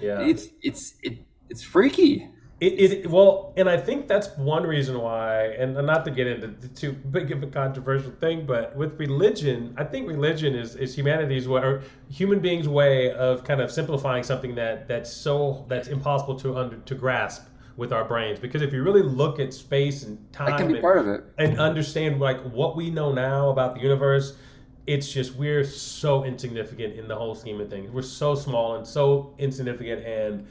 [0.00, 0.20] Yeah.
[0.20, 2.28] It's it's it, it's freaky.
[2.60, 6.68] It, it well, and I think that's one reason why, and not to get into
[6.68, 11.48] too big of a controversial thing, but with religion, I think religion is, is humanity's
[11.48, 16.38] way, or human beings' way of kind of simplifying something that that's so that's impossible
[16.40, 18.38] to under to grasp with our brains.
[18.38, 21.08] Because if you really look at space and time, That can be and- part of
[21.08, 21.24] it.
[21.38, 24.36] and understand like what we know now about the universe
[24.84, 28.84] it's just we're so insignificant in the whole scheme of things we're so small and
[28.84, 30.44] so insignificant and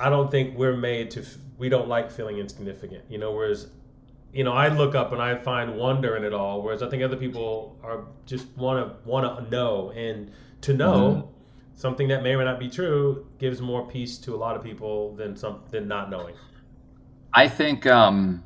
[0.00, 1.24] i don't think we're made to
[1.56, 3.68] we don't like feeling insignificant you know whereas
[4.32, 7.04] you know i look up and i find wonder in it all whereas i think
[7.04, 11.39] other people are just want to want to know and to know mm-hmm.
[11.80, 14.62] Something that may or may not be true gives more peace to a lot of
[14.62, 16.34] people than some than not knowing.
[17.32, 18.44] I think um,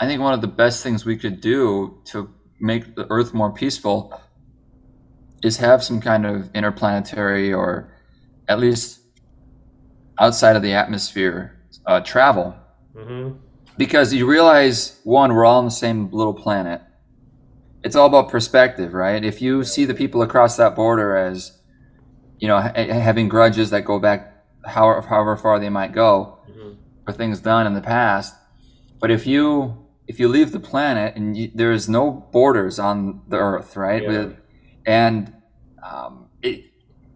[0.00, 3.52] I think one of the best things we could do to make the Earth more
[3.52, 4.20] peaceful
[5.42, 7.92] is have some kind of interplanetary or
[8.48, 9.00] at least
[10.18, 12.54] outside of the atmosphere uh, travel.
[12.96, 13.32] Hmm
[13.78, 16.80] because you realize one we're all on the same little planet
[17.82, 19.24] it's all about perspective right?
[19.24, 21.52] If you see the people across that border as
[22.38, 24.32] you know ha- having grudges that go back
[24.64, 26.72] however, however far they might go hmm
[27.04, 28.34] for things done in the past
[29.00, 33.36] but if you if you leave the planet and you, there's no borders on the
[33.36, 34.02] earth right?
[34.02, 34.08] Yeah.
[34.08, 34.36] With-
[34.86, 35.32] and
[35.88, 36.64] um, it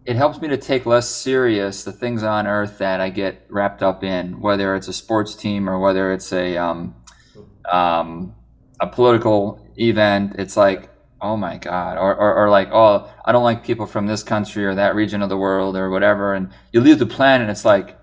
[0.05, 3.83] it helps me to take less serious the things on earth that i get wrapped
[3.83, 6.95] up in whether it's a sports team or whether it's a um,
[7.71, 8.33] um,
[8.79, 10.89] a political event it's like
[11.21, 14.65] oh my god or, or, or like oh i don't like people from this country
[14.65, 17.97] or that region of the world or whatever and you leave the planet it's like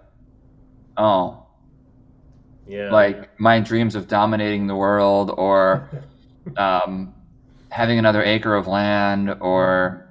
[0.98, 1.44] oh.
[2.66, 2.90] Yeah.
[2.92, 5.88] Like my dreams of dominating the world or
[6.56, 7.14] um,
[7.70, 10.04] having another acre of land or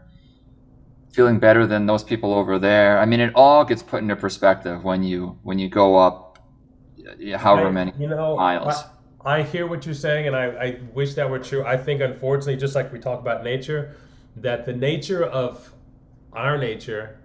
[1.11, 2.99] feeling better than those people over there.
[2.99, 6.39] I mean it all gets put into perspective when you when you go up
[7.35, 8.75] however I- many you know miles.
[8.75, 8.85] I,
[9.25, 11.65] I hear what you're saying and I, I wish that were true.
[11.65, 13.95] I think unfortunately just like we talk about nature
[14.37, 15.73] that the nature of
[16.33, 17.17] our nature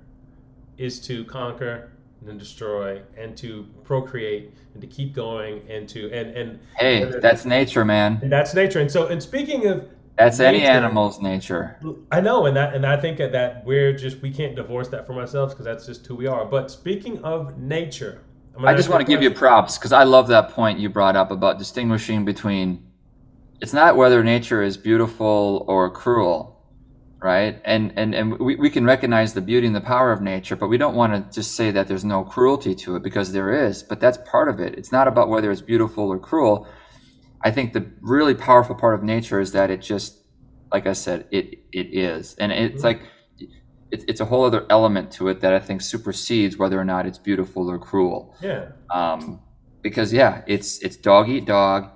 [0.79, 1.93] is to conquer
[2.27, 7.45] and destroy and to procreate and to keep going and to and and hey that's
[7.45, 8.21] nature man.
[8.23, 8.81] That's nature.
[8.81, 11.79] And so and speaking of that's any animal's nature.
[12.11, 15.07] I know, and that and I think that, that we're just we can't divorce that
[15.07, 16.45] from ourselves because that's just who we are.
[16.45, 18.23] But speaking of nature,
[18.59, 21.31] I just want to give you props because I love that point you brought up
[21.31, 22.87] about distinguishing between
[23.61, 26.63] it's not whether nature is beautiful or cruel,
[27.23, 27.61] right?
[27.65, 30.69] And and and we, we can recognize the beauty and the power of nature, but
[30.69, 33.83] we don't want to just say that there's no cruelty to it because there is,
[33.83, 34.77] but that's part of it.
[34.79, 36.67] It's not about whether it's beautiful or cruel.
[37.43, 40.19] I think the really powerful part of nature is that it just
[40.73, 42.35] like I said, it it is.
[42.37, 42.85] And it's Mhm.
[42.85, 43.03] like
[43.93, 47.07] it's it's a whole other element to it that I think supersedes whether or not
[47.07, 49.41] it's beautiful or cruel Yeah, um,
[49.83, 51.91] because yeah, it's it's dog eat dog.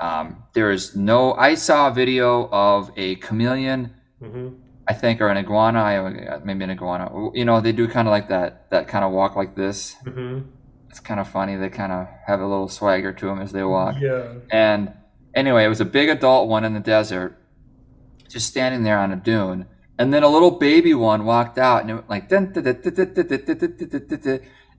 [0.00, 1.34] Um, there is no.
[1.34, 4.48] I saw a video of a chameleon, hmm
[4.88, 6.40] I think, or an iguana.
[6.44, 7.04] Maybe an iguana.
[7.34, 8.70] You know, they do kind of like that.
[8.70, 9.94] That kind of walk like this.
[10.04, 10.40] hmm
[10.88, 11.56] It's kind of funny.
[11.56, 13.94] They kind of have a little swagger to them as they walk.
[14.00, 14.92] yeah, And
[15.34, 17.36] anyway, it was a big adult one in the desert,
[18.28, 19.66] just standing there on a dune.
[20.00, 22.56] And then a little baby one walked out and it went like, and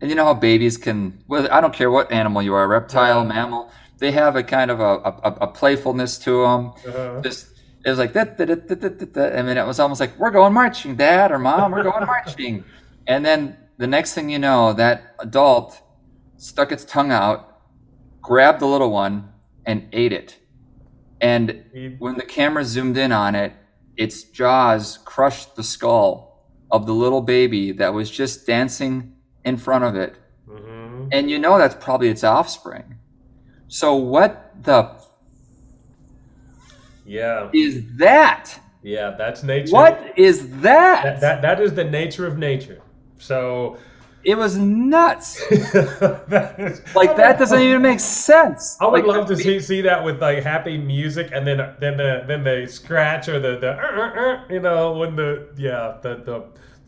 [0.02, 3.72] you know how babies can, well, I don't care what animal you are, reptile, mammal,
[4.00, 6.74] they have a kind of a, a, a playfulness to them.
[6.88, 7.22] Uh-huh.
[7.22, 7.50] Just,
[7.86, 9.38] it was like, da, da, da, da, da, da.
[9.38, 12.64] I mean, it was almost like, we're going marching, dad or mom, we're going marching.
[13.06, 15.80] And then the next thing you know, that adult
[16.38, 17.62] stuck its tongue out,
[18.24, 19.30] grabbed the little one,
[19.68, 20.40] and ate it.
[21.22, 21.64] And
[22.00, 23.54] when the camera zoomed in on it,
[24.02, 26.12] its jaws crushed the skull
[26.72, 29.14] of the little baby that was just dancing
[29.46, 30.16] in front of it.
[30.50, 31.10] Mhm.
[31.12, 32.96] And you know that's probably its offspring.
[33.68, 34.32] So what
[34.64, 34.80] the
[37.06, 38.60] Yeah, is that?
[38.82, 39.72] yeah, that's nature.
[39.72, 41.04] What is that?
[41.04, 42.82] That, that that is the nature of nature.
[43.20, 43.78] So
[44.24, 45.36] it was nuts.
[45.50, 48.78] that is, Like that doesn't even make sense.
[48.80, 51.98] I would Like, love to see see that with like happy music, and then then
[51.98, 55.98] the then the scratch or the the uh, uh, uh, you know when the yeah
[56.02, 56.44] the the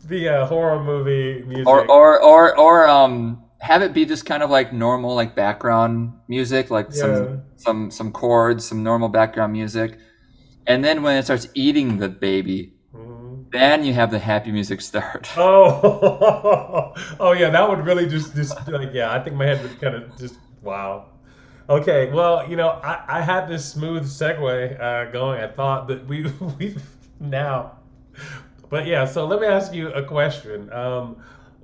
[0.06, 1.66] the uh, horror movie music.
[1.68, 6.12] or or or or um have it be just kind of like normal like background
[6.28, 7.00] music like Yeah.
[7.00, 9.98] some some some chords some normal background music
[10.66, 12.73] and then when it starts eating the baby.
[13.54, 18.54] Then you have the happy music start Oh, oh yeah, that would really just just
[18.68, 19.12] like yeah.
[19.12, 21.06] I think my head would kind of just wow.
[21.68, 25.40] Okay, well you know I, I had this smooth segue uh, going.
[25.40, 26.22] I thought that we
[26.58, 26.76] we
[27.20, 27.78] now,
[28.68, 29.04] but yeah.
[29.04, 30.72] So let me ask you a question.
[30.72, 31.16] Um,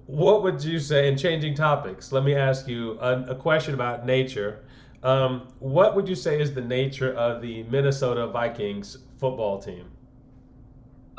[0.07, 2.11] what would you say in changing topics?
[2.13, 4.65] Let me ask you a, a question about nature.
[5.03, 9.87] Um, what would you say is the nature of the Minnesota Vikings football team?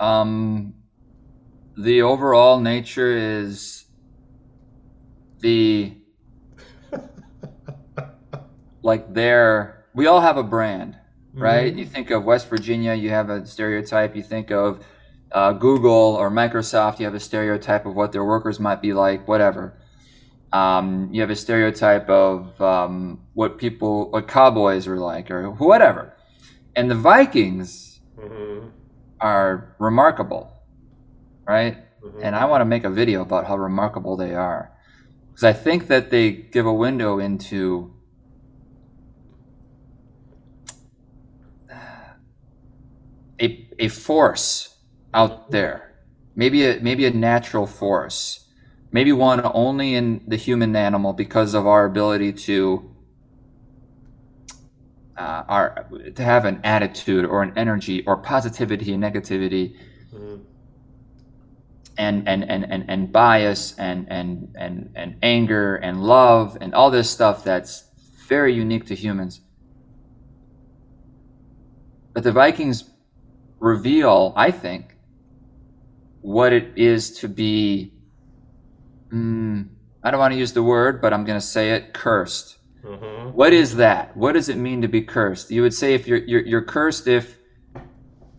[0.01, 0.73] Um
[1.77, 3.85] the overall nature is
[5.39, 5.93] the
[8.83, 10.97] like they're we all have a brand
[11.41, 11.73] right?
[11.73, 14.15] You think of West Virginia, you have a stereotype.
[14.15, 14.85] You think of
[15.31, 19.27] uh, Google or Microsoft, you have a stereotype of what their workers might be like,
[19.27, 19.77] whatever.
[20.53, 26.15] Um, you have a stereotype of um, what people, what cowboys are like, or whatever.
[26.75, 28.67] And the Vikings hmm
[29.21, 30.51] are remarkable,
[31.47, 31.77] right?
[32.03, 32.19] Mhm.
[32.23, 34.71] And I want to make a video about how remarkable they are.
[35.29, 37.93] Because I think that they give a window into
[43.39, 44.77] a, a force
[45.13, 45.93] out there.
[46.35, 48.47] Maybe a, maybe a natural force.
[48.91, 52.90] Maybe one only in the human animal because of our ability to
[55.21, 55.65] uh, our
[56.17, 59.65] to have an attitude or an energy or positivity and negativity.
[60.13, 60.41] Mhm.
[61.97, 64.29] and and and and, and bias and, and
[64.63, 67.73] and and anger and love and all this stuff that's
[68.27, 69.41] very unique to humans.
[72.13, 72.77] But the vikings
[73.61, 74.97] reveal i think
[76.21, 77.93] what it is to be
[79.13, 79.67] mm,
[80.03, 83.33] i don't want to use the word but i'm going to say it cursed Mhm.
[83.33, 86.17] what is that what does it mean to be cursed you would say if you're
[86.19, 87.37] you're, you're cursed if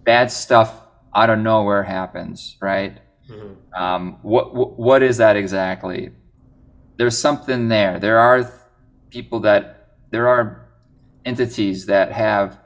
[0.04, 0.80] bad stuff
[1.14, 2.98] out of nowhere happens right
[3.30, 3.56] Mhm.
[3.80, 6.10] um, what, what what is that exactly?
[6.98, 7.98] There's something there.
[8.00, 8.52] There are th-
[9.10, 10.68] people that there are
[11.24, 12.58] entities that have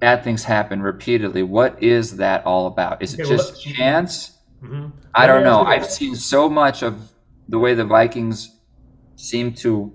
[0.00, 1.42] bad things happen repeatedly.
[1.44, 3.00] What is that all about?
[3.00, 4.38] Is it Okay, just chance?
[4.62, 4.90] Mhm.
[5.14, 5.60] I don't know.
[5.62, 7.12] I've seen so much of
[7.48, 8.58] the way the Vikings
[9.16, 9.92] seem to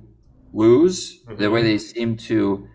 [0.56, 2.68] lose, the way they seem to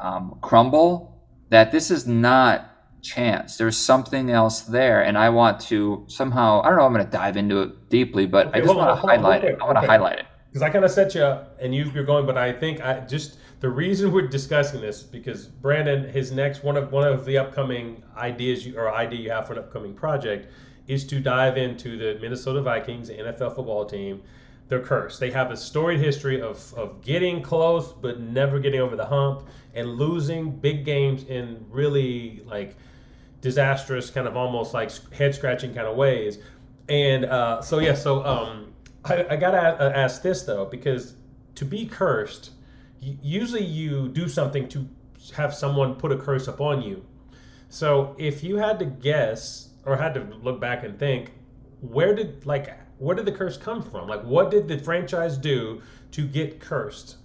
[0.00, 3.56] um, crumble, that this is not chance.
[3.56, 6.62] There's something else there, and I want to somehow.
[6.62, 6.86] I don't know.
[6.86, 9.58] I'm going to dive into it deeply, but Okay, I just want to highlight it.
[9.60, 9.86] I want to okay.
[9.86, 10.26] highlight it.
[10.50, 13.00] because I kind of set you up and you, you're going, but I think I
[13.00, 17.38] just the reason we're discussing this because Brandon, his next one of one of the
[17.38, 20.52] upcoming ideas you, or idea you have for an upcoming project
[20.86, 24.22] is to dive into the Minnesota Vikings, NFL football team.
[24.68, 25.20] They're cursed.
[25.20, 29.48] They have a storied history of, of getting close but never getting over the hump
[29.74, 32.76] and losing big games in really like
[33.40, 36.38] disastrous, kind of almost like head scratching kind of ways.
[36.88, 38.72] And uh, so yeah, so um,
[39.04, 41.14] I, I gotta ask this though, because
[41.54, 42.50] to be cursed,
[43.00, 44.88] usually you do something to
[45.36, 47.04] have someone put a curse upon you.
[47.68, 51.32] So if you had to guess or had to look back and think,
[51.80, 54.08] where did like where did the curse come from?
[54.08, 55.82] Like what did the franchise do
[56.12, 57.16] to get cursed?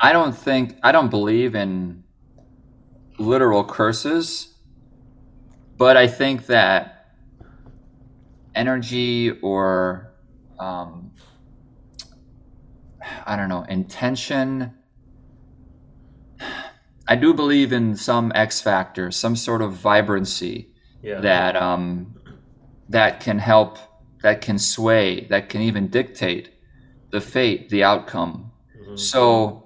[0.00, 2.02] I don't think I don't believe in
[3.18, 4.54] literal curses,
[5.76, 7.14] but I think that
[8.54, 10.12] energy or
[10.58, 11.12] um,
[13.26, 14.74] I don't know intention.
[17.08, 20.72] I do believe in some X factor, some sort of vibrancy
[21.02, 21.20] Yeah.
[21.20, 22.14] that um,
[22.88, 23.78] that can help,
[24.22, 26.50] that can sway, that can even dictate
[27.10, 28.50] the fate, the outcome.
[28.88, 28.98] Mhm.
[28.98, 29.64] So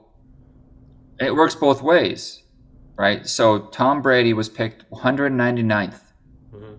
[1.20, 2.42] it works both ways,
[2.96, 3.26] right?
[3.26, 6.12] So Tom Brady was picked 199th,
[6.52, 6.76] Mhm.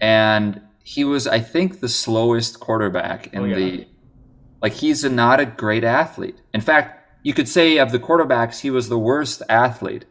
[0.00, 3.56] and he was, I think, the slowest quarterback in Oh, yeah.
[3.56, 3.86] the.
[4.60, 6.40] Like he's a, not a great athlete.
[6.52, 10.04] In fact, you could say of the quarterbacks, he was the worst athlete,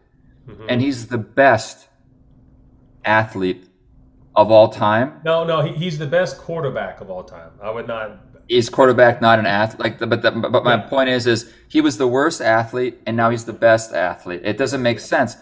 [0.48, 0.66] Mhm.
[0.70, 1.88] and he's the best
[3.04, 3.67] athlete
[4.38, 5.20] of all time.
[5.26, 7.52] no, no, he, he's the best quarterback of all time.
[7.62, 8.20] I would not.
[8.48, 9.80] Is quarterback not an athlete?
[9.82, 10.82] Like, the, but the, but my Yeah.
[10.88, 14.42] point is, is he was the worst athlete, and now he's the best athlete.
[14.46, 15.36] It doesn't make sense.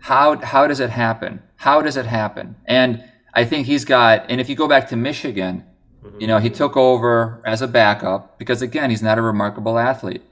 [0.00, 1.42] How how does it happen?
[1.56, 2.56] How does it happen?
[2.64, 4.24] And I think he's got.
[4.30, 5.64] And if you go back to Michigan,
[6.04, 6.20] Mhm.
[6.20, 10.22] you know, he took over as a backup because again, he's not a remarkable athlete.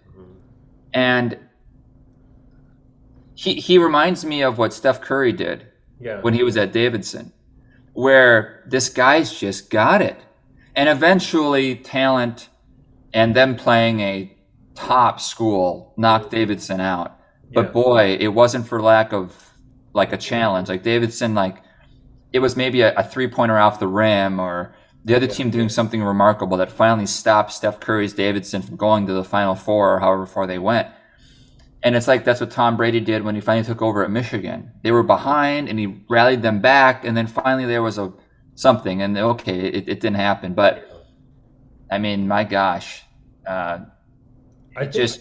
[0.95, 1.37] And
[3.35, 5.67] he he reminds me of what Steph Curry did
[6.01, 6.21] Yeah.
[6.23, 7.33] when he was at Davidson,
[7.97, 10.18] where this guy's just got it.
[10.74, 12.51] And eventually talent
[13.14, 14.36] and them playing a
[14.74, 17.18] top school knocked Davidson out.
[17.55, 17.70] But Yeah.
[17.72, 19.51] boy, it wasn't for lack of
[19.94, 20.68] like a challenge.
[20.68, 21.62] Like Davidson, like
[22.34, 24.74] it was maybe a, a three pointer off the rim or
[25.07, 29.14] the other team doing something remarkable that finally stopped Steph Curry's Davidson from going to
[29.14, 30.88] the final four or however far they went.
[31.87, 34.72] And it's like that's what Tom Brady did when he finally took over at Michigan.
[34.82, 38.12] They were behind and he rallied them back and then finally there was a
[38.57, 40.53] something and okay, it, it didn't happen.
[40.53, 40.91] But
[41.89, 43.05] I mean, my gosh.
[43.47, 43.84] Uh,
[44.76, 45.20] I think, just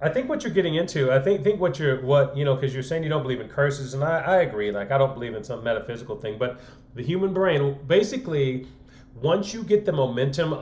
[0.00, 2.72] I think what you're getting into, I think think what you're what you know because
[2.72, 4.72] you're saying you don't believe in curses, and I, I agree.
[4.72, 6.62] Like I don't believe in some metaphysical thing, but
[6.94, 8.66] the human brain, basically,
[9.14, 10.58] once you get the momentum,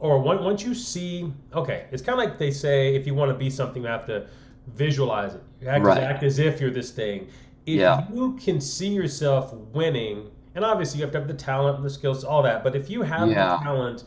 [0.00, 3.30] or one, once you see, okay, it's kind of like they say if you want
[3.30, 4.26] to be something, you have to
[4.74, 5.42] visualize it.
[5.60, 5.98] You act, Right.
[6.02, 7.28] act as if you're this thing.
[7.66, 8.06] If Yeah.
[8.12, 11.90] you can see yourself winning, and obviously you have to have the talent and the
[11.90, 13.56] skills, all that, but if you have Yeah.
[13.56, 14.04] the talent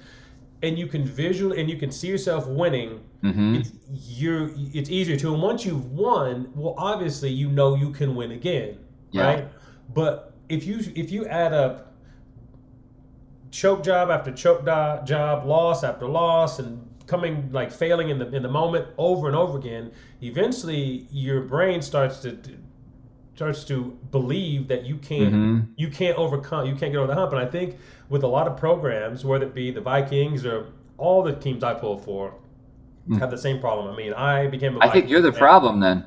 [0.63, 3.59] and you can visual and you can see yourself winning mhm.
[3.59, 8.13] it's you're it's easier to and once you've won well obviously you know you can
[8.13, 8.77] win again
[9.11, 9.25] Yeah.
[9.25, 9.47] right
[9.95, 11.90] but if you if you add up
[13.51, 18.27] choke job after choke do- job loss after loss and coming like failing in the
[18.33, 19.91] in the moment over and over again
[20.21, 22.37] eventually your brain starts to
[23.35, 25.67] starts to believe that you can't Mhm.
[25.75, 27.77] you can't overcome you can't get over the hump and i think
[28.09, 31.73] with a lot of programs whether it be the vikings or all the teams i
[31.73, 32.33] pull for
[33.19, 34.79] have the same problem i mean i became a.
[34.85, 35.39] I think you're the fan.
[35.39, 36.05] problem then.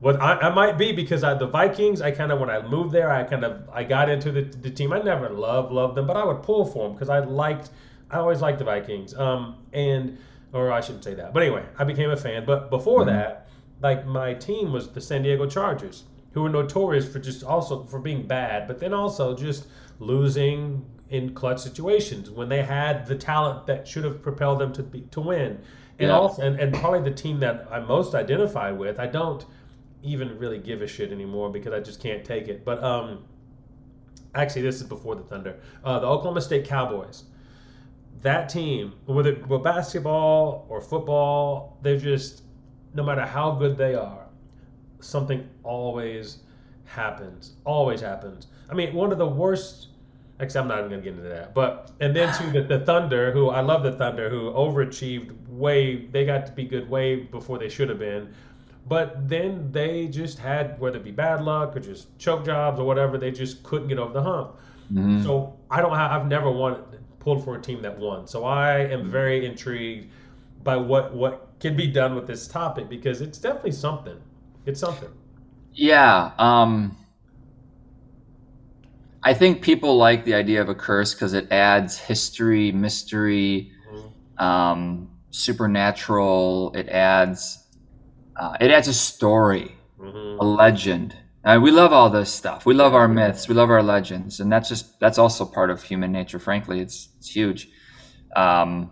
[0.00, 2.92] What I, I might be because I, the Vikings, I kind of when I moved
[2.92, 4.92] there, I kind of I got into the, the team.
[4.92, 7.70] I never loved loved them, but I would pull for them because I liked
[8.10, 9.14] I always liked the Vikings.
[9.16, 10.18] Um, and
[10.52, 12.44] or I shouldn't say that, but anyway, I became a fan.
[12.46, 13.06] But before Mm-hmm.
[13.06, 13.48] that,
[13.80, 17.98] like my team was the San Diego Chargers, who were notorious for just also for
[17.98, 19.66] being bad, but then also just
[19.98, 24.82] losing in clutch situations when they had the talent that should have propelled them to
[24.82, 25.58] be, to win.
[25.98, 26.16] And Yeah.
[26.18, 29.44] also, and, and probably the team that I most identify with, I don't
[30.02, 32.64] even really give a shit anymore because I just can't take it.
[32.64, 33.24] But um,
[34.34, 35.58] actually, this is before the Thunder.
[35.84, 37.24] Uh, the Oklahoma State Cowboys.
[38.22, 42.42] That team, whether it were basketball or football, they're just
[42.94, 44.26] no matter how good they are,
[45.00, 46.38] something always
[46.84, 47.52] happens.
[47.64, 48.48] Always happens.
[48.70, 49.88] I mean, one of the worst.
[50.40, 51.54] Actually, I'm not even gonna get into that.
[51.54, 56.06] But and then to the, the Thunder, who I love the Thunder, who overachieved way.
[56.06, 58.32] They got to be good way before they should have been.
[58.88, 62.84] But then they just had whether it be bad luck or just choke jobs or
[62.84, 64.56] whatever, they just couldn't get over the hump.
[64.92, 65.22] Mhm.
[65.22, 66.10] So I don't have.
[66.10, 66.82] I've never won
[67.20, 68.26] pulled for a team that won.
[68.26, 70.10] So I am very intrigued
[70.62, 74.16] by what what can be done with this topic because it's definitely something.
[74.64, 75.10] It's something.
[75.74, 76.32] Yeah.
[76.38, 76.96] Um,
[79.22, 83.72] I think people like the idea of a curse because it adds history, mystery,
[84.38, 86.72] um, supernatural.
[86.74, 87.64] It adds
[88.38, 91.16] uh, it adds a story, hmm a legend.
[91.44, 92.66] Uh, we love all this stuff.
[92.66, 93.48] We love our myths.
[93.48, 96.38] We love our legends, and that's just that's also part of human nature.
[96.38, 97.68] Frankly, it's it's huge.
[98.36, 98.90] Um,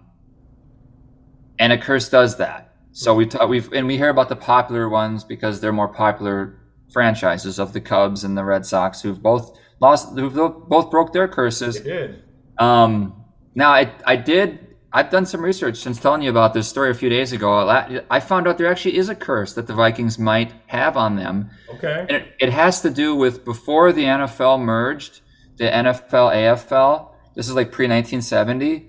[1.59, 2.75] and a curse does that.
[2.93, 6.59] So we talk, we've and we hear about the popular ones because they're more popular
[6.93, 11.29] franchises of the Cubs and the Red Sox, who've both lost, who've both broke their
[11.29, 11.77] curses.
[11.77, 12.23] It did.
[12.59, 13.25] Um,
[13.55, 14.66] now I I did
[14.97, 17.69] I've done some research since telling you about this story a few days ago.
[18.11, 21.51] I found out there actually is a curse that the Vikings might have on them,
[21.75, 22.07] Okay.
[22.09, 25.21] and it, it has to do with before the NFL merged,
[25.59, 27.11] the NFL AFL.
[27.35, 28.89] This is like pre 1970.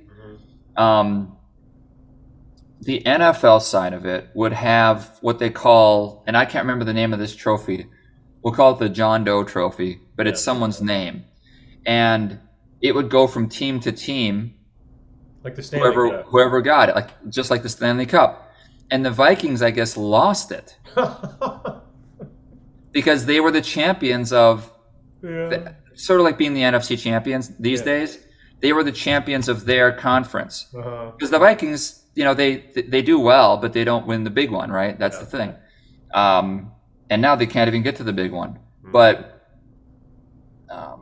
[0.77, 1.35] Um,
[2.79, 6.93] the NFL side of it would have what they call, and I can't remember the
[6.93, 7.87] name of this trophy.
[8.41, 11.25] We'll call it the John Doe Trophy, but it's someone's name,
[11.85, 12.39] and
[12.81, 14.53] it would go from team to team
[15.47, 18.31] Like the Stanley whoever whoever got it, like just like the Stanley Cup.
[18.91, 20.77] And the Vikings, I guess, lost it
[22.91, 24.69] because they were the champions of
[25.23, 25.71] yeah.
[25.93, 27.85] sort of like being the NFC champions these Yeah.
[27.93, 28.11] days.
[28.59, 30.55] they were the champions of their conference.
[30.75, 31.11] Uh-huh.
[31.11, 32.51] Because the Vikings, you know, they
[32.93, 34.95] they do well, but they don't win the big one, right?
[34.99, 35.23] That's Yeah.
[35.25, 35.51] the thing.
[36.23, 36.71] Um,
[37.09, 38.51] and now they can't even get to the big one.
[38.83, 38.91] Hmm.
[38.91, 39.15] But
[40.69, 41.01] um,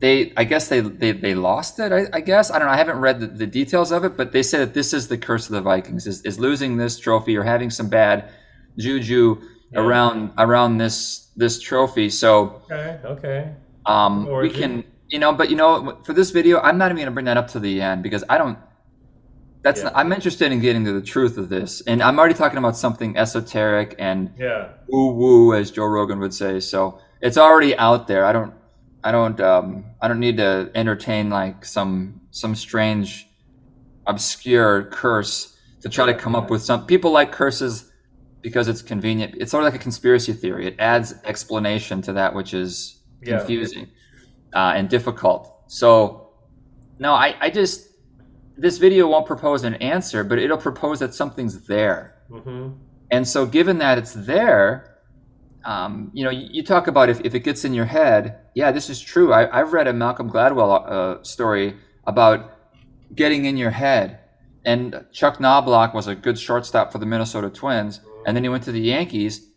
[0.00, 1.92] they, I guess they they, they lost it.
[1.92, 2.74] I, I guess I don't know.
[2.74, 5.18] I haven't read the, the details of it, but they say that this is the
[5.18, 8.30] curse of the Vikings: is, is losing this trophy or having some bad
[8.78, 9.40] juju
[9.72, 9.80] Yeah.
[9.80, 12.10] around around this this trophy.
[12.10, 13.00] So Okay.
[13.04, 13.52] Okay.
[13.86, 17.06] um, we can, you know, but you know, for this video, I'm not even going
[17.06, 18.58] to bring that up to the end because I don't.
[19.64, 19.84] That's Yeah.
[19.84, 22.76] not, I'm interested in getting to the truth of this, and I'm already talking about
[22.76, 24.68] something esoteric and Yeah.
[24.88, 26.60] woo woo, as Joe Rogan would say.
[26.60, 28.24] So it's already out there.
[28.24, 28.54] I don't,
[29.04, 33.28] I don't, um, I don't need to entertain like some some strange,
[34.06, 36.86] obscure curse to try to come up with some.
[36.86, 37.90] People like curses
[38.42, 39.34] because it's convenient.
[39.38, 40.66] It's sort of like a conspiracy theory.
[40.66, 43.38] It adds explanation to that which is Yeah.
[43.38, 43.88] confusing
[44.54, 45.52] uh, and difficult.
[45.66, 46.30] So,
[46.98, 47.88] no, I, I just
[48.56, 52.16] this video won't propose an answer, but it'll propose that something's there.
[52.30, 52.72] Mm-hmm.
[53.10, 54.98] And so, given that it's there,
[55.64, 58.72] um, you know, you, you talk about if, if it gets in your head, yeah,
[58.72, 59.32] this is true.
[59.32, 62.38] I, I've read a Malcolm Gladwell uh, story about
[63.14, 64.18] getting in your head.
[64.64, 68.00] And Chuck Knobloch was a good shortstop for the Minnesota Twins.
[68.26, 69.48] And then he went to the Yankees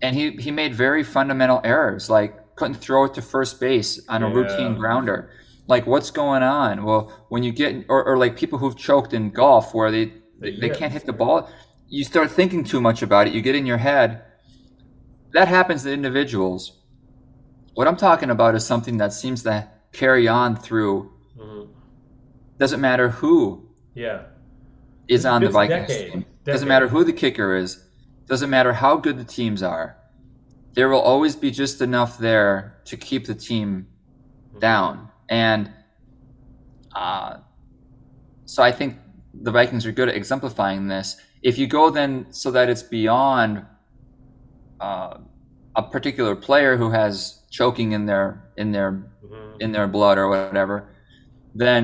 [0.00, 4.24] and he, he made very fundamental errors, like couldn't throw it to first base on
[4.24, 4.34] a Yeah.
[4.34, 5.30] routine grounder.
[5.68, 6.82] Like, what's going on?
[6.82, 10.06] Well, when you get, or, or like people who've choked in golf where they,
[10.40, 11.48] they, they can't hit the ball,
[11.88, 14.24] you start thinking too much about it, you get in your head.
[15.32, 16.81] That happens to individuals.
[17.74, 21.70] What I'm talking about is something that seems to carry on through, Mm-hmm.
[22.58, 24.24] doesn't matter who Yeah.
[25.08, 26.12] is on the Vikings decade.
[26.12, 26.24] team.
[26.44, 27.82] Doesn't matter who the kicker is.
[28.26, 29.96] Doesn't matter how good the teams are.
[30.74, 33.86] There will always be just enough there to keep the team
[34.58, 35.08] down.
[35.28, 35.70] And
[36.94, 37.38] uh,
[38.44, 38.96] so I think
[39.34, 41.16] the Vikings are good at exemplifying this.
[41.42, 43.64] If you go then so that it's beyond
[44.80, 45.18] uh,
[45.74, 48.26] a particular player who has choking in their
[48.56, 49.60] in their Mhm.
[49.60, 50.76] in their blood or whatever,
[51.54, 51.82] then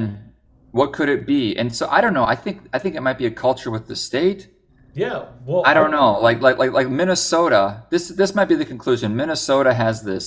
[0.72, 1.56] what could it be?
[1.56, 2.24] And so I don't know.
[2.24, 4.48] I think I think it might be a culture with the state.
[4.94, 5.26] Yeah.
[5.46, 6.18] Well, I don't know.
[6.20, 7.84] Like like like like Minnesota.
[7.90, 9.14] This this might be the conclusion.
[9.14, 10.26] Minnesota has this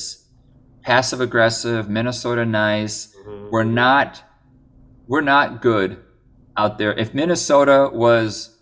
[0.84, 2.96] passive aggressive Minnesota nice.
[3.28, 3.52] Mhm.
[3.52, 4.24] We're not
[5.08, 5.98] we're not good
[6.56, 6.94] out there.
[6.94, 8.58] If Minnesota was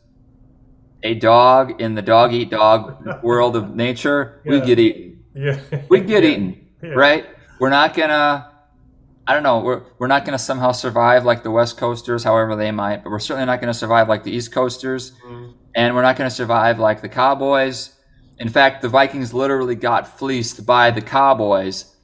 [1.03, 4.51] a dog in the dog eat dog world of nature, Yeah.
[4.51, 5.05] we'd get eaten.
[5.35, 5.57] Yeah.
[5.89, 6.29] We'd get Yeah.
[6.31, 6.47] eaten,
[6.81, 6.89] Yeah.
[6.91, 7.25] right?
[7.59, 8.51] We're not gonna.
[9.27, 9.59] I don't know.
[9.59, 13.19] We're we're not gonna somehow survive like the West Coasters, however they might, but we're
[13.19, 15.53] certainly not gonna survive like the East Coasters, Mhm.
[15.75, 17.95] and we're not gonna survive like the Cowboys.
[18.39, 21.95] In fact, the Vikings literally got fleeced by the Cowboys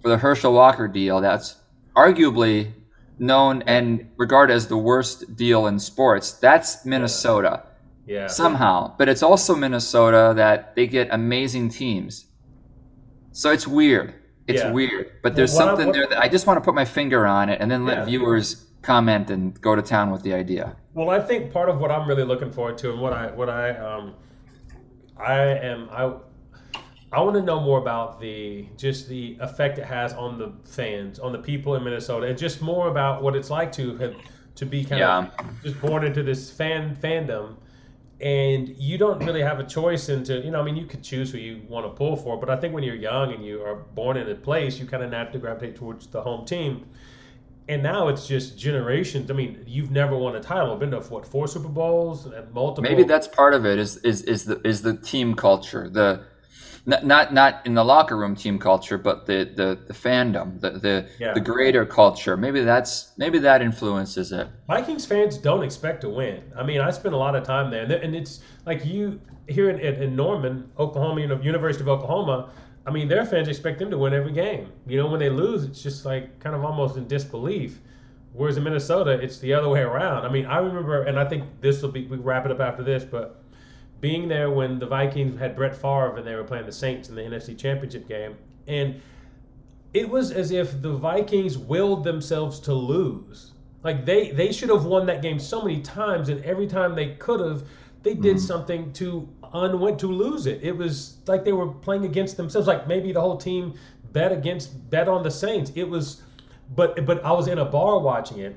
[0.00, 1.20] for the Herschel Walker deal.
[1.20, 1.56] That's
[1.94, 2.72] arguably
[3.18, 6.32] known and regarded as the worst deal in sports.
[6.32, 7.62] That's Minnesota
[8.06, 8.26] Yeah.
[8.26, 12.24] somehow, but it's also Minnesota that they get amazing teams.
[13.30, 14.14] So it's weird.
[14.48, 14.72] It's Yeah.
[14.72, 16.74] weird, but there's Well, what I- something what- there that I just want to put
[16.74, 18.04] my finger on it and then let Yeah.
[18.06, 20.74] viewers comment and go to town with the idea.
[20.94, 23.48] Well, I think part of what I'm really looking forward to, and what I what
[23.48, 24.14] I um,
[25.18, 26.12] I am I
[27.12, 31.18] I want to know more about the just the effect it has on the fans,
[31.20, 34.14] on the people in Minnesota, and just more about what it's like to have
[34.56, 35.18] to be kind Yeah.
[35.38, 37.54] of just born into this fan fandom.
[38.22, 41.32] And you don't really have a choice into, you know, I mean, you could choose
[41.32, 43.74] who you want to pull for, but I think when you're young and you are
[43.74, 46.86] born in a place, you kind of naturally gravitate towards the home team.
[47.68, 49.28] And now it's just generations.
[49.28, 50.76] I mean, you've never won a title.
[50.76, 52.88] Been to what four Super Bowls and multiple.
[52.88, 55.88] Maybe that's part of it is is is the is the team culture.
[55.88, 56.24] The
[56.84, 60.70] not not, not in the locker room team culture, but the the, the fandom, the
[60.70, 61.32] the, Yeah.
[61.32, 62.36] the greater culture.
[62.36, 64.48] Maybe that's maybe that influences it.
[64.66, 66.42] Vikings fans don't expect to win.
[66.56, 69.78] I mean, I spent a lot of time there, and it's like you here in,
[69.78, 72.50] in, in Norman, Oklahoma, you know, University of Oklahoma.
[72.84, 74.72] I mean, their fans expect them to win every game.
[74.88, 77.78] You know, when they lose, it's just like kind of almost in disbelief.
[78.32, 80.24] Whereas in Minnesota, it's the other way around.
[80.24, 82.82] I mean, I remember, and I think this will be we wrap it up after
[82.82, 83.41] this, but
[84.02, 87.14] being there when the Vikings had Brett Favre and they were playing the Saints in
[87.14, 88.36] the NFC Championship game,
[88.66, 89.00] and
[89.94, 93.52] it was as if the Vikings willed themselves to lose.
[93.82, 97.14] Like they they should have won that game so many times, and every time they
[97.14, 97.64] could have,
[98.02, 98.44] they did mm-hmm.
[98.44, 100.60] something to unwin to lose it.
[100.62, 102.66] It was like they were playing against themselves.
[102.66, 103.74] Like maybe the whole team
[104.12, 105.72] bet against bet on the Saints.
[105.74, 106.22] It was,
[106.74, 108.56] but but I was in a bar watching it,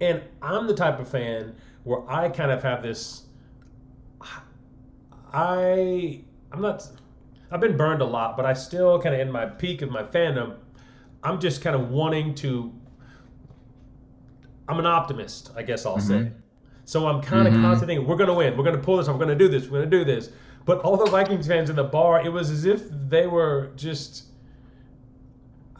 [0.00, 3.24] and I'm the type of fan where I kind of have this.
[5.32, 6.22] I
[6.52, 6.86] I'm not.
[7.50, 10.02] I've been burned a lot, but I still kind of in my peak of my
[10.02, 10.56] fandom.
[11.22, 12.72] I'm just kind of wanting to.
[14.68, 16.24] I'm an optimist, I guess I'll Mm-hmm.
[16.26, 16.32] say.
[16.84, 18.56] So I'm kind of constantly thinking, we're going to win.
[18.56, 19.08] We're going to pull this.
[19.08, 19.64] We're going to do this.
[19.64, 20.30] We're going to do this.
[20.64, 24.24] But all the Vikings fans in the bar, it was as if they were just.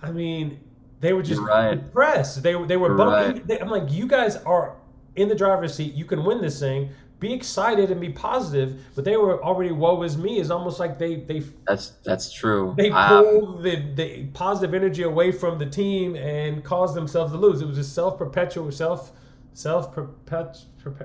[0.02, 0.60] I mean,
[1.00, 1.74] they were just right.
[1.74, 2.42] depressed.
[2.42, 3.36] They were they were bumping.
[3.36, 3.46] right.
[3.46, 4.76] They, I'm like, you guys are
[5.16, 5.94] in the driver's seat.
[5.94, 6.90] You can win this thing.
[7.20, 8.80] Be excited and be positive.
[8.94, 10.38] But they were already woe is me.
[10.38, 12.74] It's almost like they they That's that's true.
[12.76, 17.38] they Um, pulled the, the positive energy away from the team and caused themselves to
[17.38, 17.60] lose.
[17.60, 19.12] It was a self perpetual self
[19.52, 20.58] self perpet.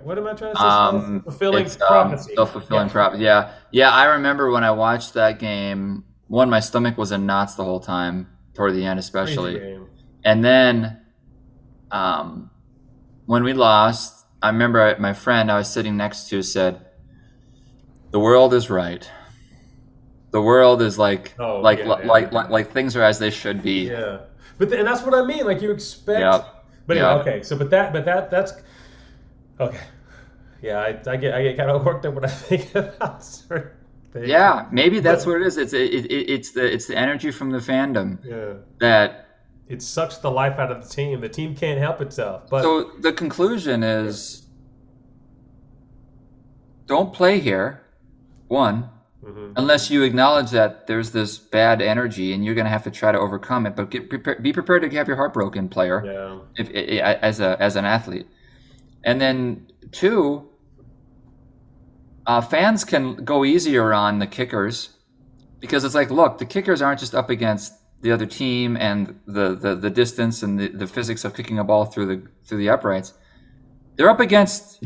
[0.04, 0.66] What am I trying to say?
[0.68, 2.92] um, Self-fulfilling it's, um, self-fulfilling Yeah.
[2.94, 3.24] prophecy.
[3.24, 3.90] Yeah, yeah.
[3.90, 6.06] I remember when I watched that game.
[6.28, 9.78] One, my stomach was in knots the whole time, toward the end, especially.
[10.24, 11.02] And then,
[11.92, 12.50] um,
[13.26, 16.86] when we lost, I remember my friend I was sitting next to said,
[18.12, 19.10] "The world is right.
[20.32, 22.10] The world is like, Oh, like, yeah, like, yeah.
[22.12, 24.18] like, like, like things are as they should be." Yeah,
[24.58, 25.46] but th- and that's what I mean.
[25.46, 26.20] Like you expect.
[26.20, 26.66] Yep.
[26.88, 27.44] But anyway, okay.
[27.44, 28.52] So, but that, but that, that's
[29.60, 29.80] okay.
[30.62, 33.72] Yeah, I, I get, I get kind of worked up when I think about certain
[34.12, 34.28] things.
[34.28, 35.58] Yeah, maybe that's But- what it is.
[35.58, 38.56] It's it, it, it's the it's the energy from the fandom Yeah.
[38.80, 39.23] that
[39.74, 41.20] It sucks the life out of the team.
[41.20, 42.48] The team can't help itself.
[42.48, 44.46] But So the conclusion is
[46.86, 47.82] don't play here,
[48.48, 48.90] one,
[49.24, 49.54] Mhm.
[49.56, 53.12] unless you acknowledge that there's this bad energy and you're going to have to try
[53.12, 53.76] to overcome it.
[53.76, 56.70] But get prepared, be prepared to have your heart broken, player, yeah, if,
[57.24, 58.28] as a as an athlete.
[59.04, 60.50] And then two,
[62.28, 64.90] uh, fans can go easier on the kickers
[65.60, 67.74] because it's like, look, the kickers aren't just up against
[68.04, 71.64] the other team and the, the, the distance and the, the physics of kicking a
[71.64, 73.14] ball through the through the uprights.
[73.96, 74.84] They're up against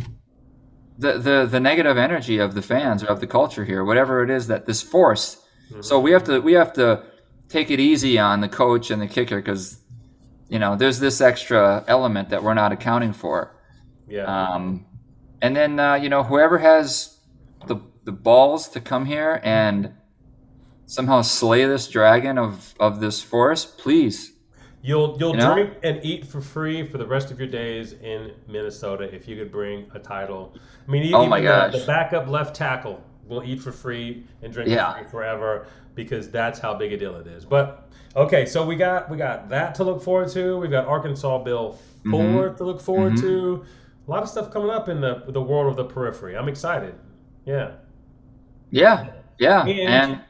[0.99, 4.29] the, the, the negative energy of the fans or of the culture here, whatever it
[4.29, 5.43] is that this force.
[5.81, 7.03] So we have to we have to
[7.49, 9.79] take it easy on the coach and the kicker because
[10.47, 13.59] you know there's this extra element that we're not accounting for.
[14.07, 14.23] yeah.
[14.23, 14.85] Um,
[15.41, 17.17] and then uh, you know whoever has
[17.65, 19.91] the the balls to come here and
[20.87, 24.33] somehow slay this dragon of of this forest, please.
[24.81, 25.53] You'll you'll You know?
[25.53, 29.35] drink and eat for free for the rest of your days in Minnesota if you
[29.35, 30.55] could bring a title.
[30.87, 31.73] I mean, Oh even my the- gosh.
[31.73, 34.93] the backup left tackle will eat for free and drink Yeah.
[34.93, 37.43] for free forever because that's how big a deal it is.
[37.43, 40.57] But okay, so we got we got that to look forward to.
[40.57, 42.35] We've got Arkansas Bill Mm-hmm.
[42.37, 43.65] 4 to look forward to.
[44.07, 46.37] A lot of stuff coming up in the the world of the periphery.
[46.37, 46.93] I'm excited.
[47.45, 47.71] Yeah.
[48.69, 49.07] Yeah,
[49.39, 49.79] yeah, And-
[50.13, 50.21] and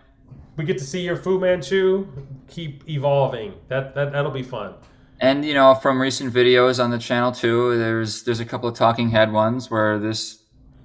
[0.57, 2.07] We get to see your Fu Manchu
[2.47, 3.53] keep evolving.
[3.69, 4.73] That that that'll be fun.
[5.19, 8.75] and you know from recent videos on the channel too, there's there's a couple of
[8.75, 10.43] talking head ones where this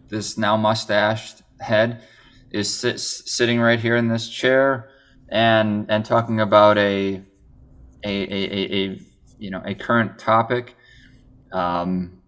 [0.09, 2.03] this now mustached head
[2.51, 4.91] is sit, sitting right here in this chair
[5.31, 7.23] and and talking about a
[8.05, 9.01] a a, a, a
[9.39, 10.77] you know a current topic
[11.53, 12.21] um,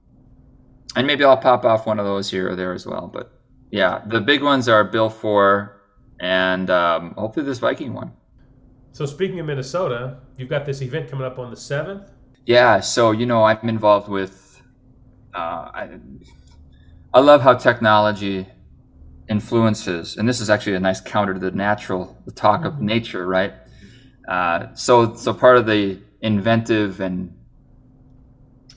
[0.97, 3.39] and maybe I'll pop off one of those here or there as well but
[3.71, 5.83] yeah the big ones are Bill 4
[6.21, 8.13] and um, hopefully this Viking one
[8.93, 12.11] So speaking of Minnesota, you've got this event coming up on the seventh.
[12.47, 14.63] Yeah, so you know, I'm involved with.
[15.35, 15.99] Uh, I,
[17.13, 18.47] I love how technology
[19.29, 23.27] influences, and this is actually a nice counter to the natural, the talk of nature,
[23.27, 23.55] right?
[24.29, 27.37] Uh, so, so part of the inventive and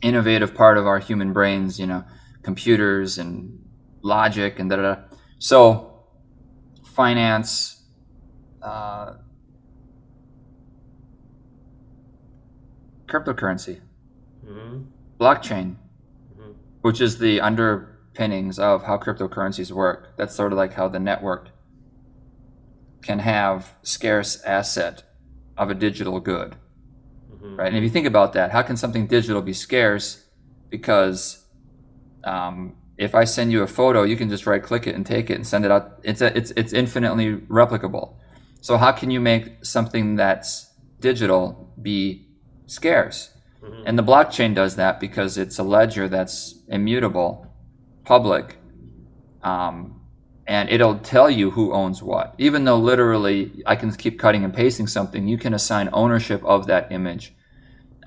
[0.01, 2.03] innovative part of our human brains, you know,
[2.43, 3.65] computers and
[4.01, 4.81] logic and da da.
[4.81, 5.01] da.
[5.39, 5.96] So,
[6.97, 7.83] finance.
[8.61, 9.13] Uh,
[13.07, 13.79] cryptocurrency,
[14.45, 14.81] Mm-hmm.
[15.19, 15.75] blockchain,
[16.35, 16.55] Mhm.
[16.81, 20.17] which is the underpinnings of how cryptocurrencies work.
[20.17, 21.51] That's sort of like how the network
[23.03, 25.03] can have scarce asset
[25.55, 26.55] of a digital good,
[27.31, 27.57] Mhm.
[27.59, 27.67] right?
[27.67, 30.25] And if you think about that, how can something digital be scarce?
[30.69, 31.43] Because
[32.23, 35.29] um, if I send you a photo, you can just right click it and take
[35.29, 35.99] it and send it out.
[36.03, 38.15] It's a, it's it's infinitely replicable.
[38.61, 42.27] So how can you make something that's digital be
[42.65, 43.29] scarce?
[43.63, 43.83] Mhm.
[43.85, 47.47] And the blockchain does that because it's a ledger that's immutable,
[48.03, 48.57] public,
[49.43, 50.01] um,
[50.47, 52.33] and it'll tell you who owns what.
[52.37, 56.67] Even though literally I can keep cutting and pasting something, you can assign ownership of
[56.67, 57.35] that image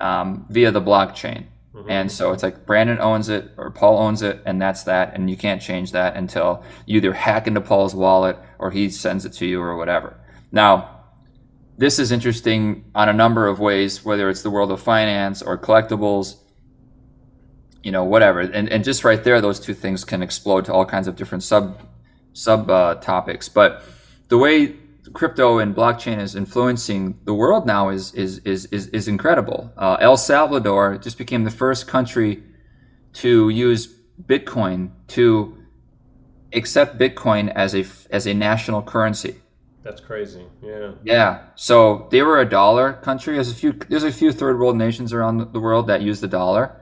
[0.01, 1.45] um, via the blockchain.
[1.75, 1.85] Mhm.
[1.87, 5.15] And so it's like Brandon owns it or Paul owns it, and that's that.
[5.15, 9.25] And you can't change that until you either hack into Paul's wallet or he sends
[9.25, 10.17] it to you or whatever.
[10.51, 10.89] Now,
[11.77, 15.57] this is interesting on a number of ways, whether it's the world of finance or
[15.57, 16.35] collectibles,
[17.81, 18.41] you know, whatever.
[18.41, 21.43] And, and just right there, those two things can explode to all kinds of different
[21.43, 21.81] sub
[22.33, 23.49] sub uh, topics.
[23.49, 23.83] But
[24.27, 24.75] the way
[25.13, 29.71] crypto and blockchain is influencing the world now is is is is, is incredible.
[29.77, 32.43] Uh, El Salvador just became the first country
[33.13, 33.93] to use
[34.25, 35.57] Bitcoin to
[36.53, 39.35] accept Bitcoin as a as a national currency.
[39.83, 40.45] That's crazy.
[40.61, 40.91] Yeah.
[41.03, 41.45] Yeah.
[41.55, 43.35] So they were a dollar country.
[43.35, 43.73] There's a few.
[43.73, 46.79] There's a few third world nations around the world that use the dollar,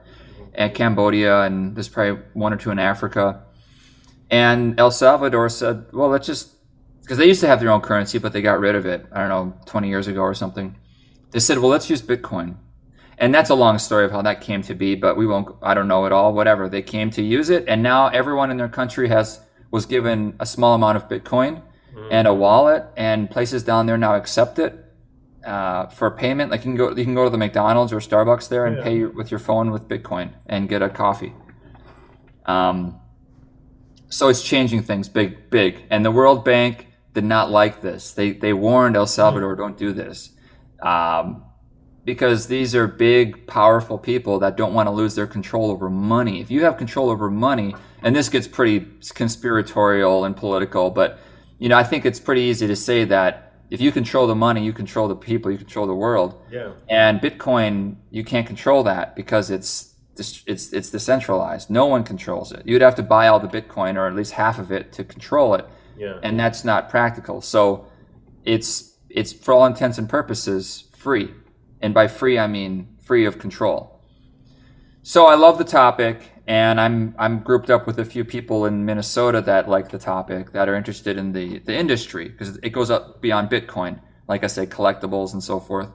[0.53, 3.43] and Cambodia, and there's probably one or two in Africa.
[4.29, 6.58] And El Salvador said, "Well, let's just
[7.09, 9.03] because they used to have their own currency, but they got rid of it.
[9.11, 10.77] I don't know, 20 years ago or something.
[11.31, 12.57] They said, well, let's use Bitcoin."
[13.17, 15.55] And that's a long story of how that came to be, but we won't.
[15.63, 16.33] I don't know at all.
[16.35, 16.69] Whatever.
[16.69, 19.41] They came to use it, and now everyone in their country has
[19.71, 21.63] was given a small amount of Bitcoin
[22.11, 24.73] and a wallet, and places down there now accept it
[25.43, 26.51] uh, for payment.
[26.51, 28.83] Like you can go, you can go to the McDonald's or Starbucks there and Yeah.
[28.83, 31.33] pay with your phone with Bitcoin and get a coffee.
[32.45, 32.99] Um,
[34.09, 35.83] so it's changing things big, big.
[35.89, 38.13] And the World Bank did not like this.
[38.13, 40.31] They they warned El Salvador, don't do this,
[40.81, 41.43] um,
[42.05, 46.41] because these are big, powerful people that don't want to lose their control over money.
[46.41, 51.19] If you have control over money, and this gets pretty conspiratorial and political, but
[51.57, 54.63] you know I think it's pretty easy to say that if you control the money,
[54.63, 56.41] you control the people, you control the world.
[56.51, 56.71] Yeah.
[56.89, 61.69] And Bitcoin, you can't control that because it's it's it's decentralized.
[61.69, 62.63] No one controls it.
[62.65, 65.53] You'd have to buy all the Bitcoin or at least half of it to control
[65.55, 65.65] it,
[65.99, 66.19] Yeah.
[66.23, 67.41] and that's not practical.
[67.41, 67.85] So
[68.45, 71.31] it's it's for all intents and purposes free,
[71.81, 74.01] and by free I mean free of control.
[75.03, 78.85] So I love the topic, and I'm I'm grouped up with a few people in
[78.85, 82.89] Minnesota that like the topic that are interested in the the industry because it goes
[82.89, 85.89] up beyond Bitcoin, like I say, collectibles and so forth.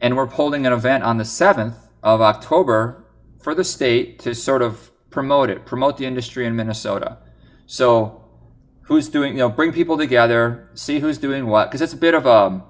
[0.00, 3.04] And we're holding an event on the seventh of October
[3.40, 7.18] for the state to sort of promote it, promote the industry in Minnesota.
[7.66, 8.21] So
[8.82, 12.14] who's doing you know bring people together, see who's doing what because it's a bit
[12.14, 12.62] of a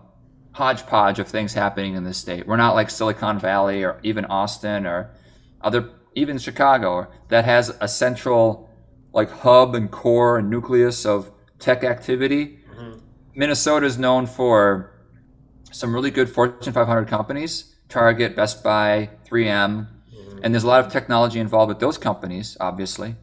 [0.52, 2.46] hodgepodge of things happening in this state.
[2.46, 5.14] We're not like Silicon Valley or even Austin or
[5.60, 8.68] other even Chicago that has a central
[9.12, 12.58] like hub and core and nucleus of tech activity.
[12.70, 12.98] Mm-hmm.
[13.34, 14.92] Minnesota is known for
[15.70, 20.38] some really good Fortune 500 companies, Target, Best Buy, 3M, mm-hmm.
[20.42, 23.16] and there's a lot of technology involved with those companies, obviously.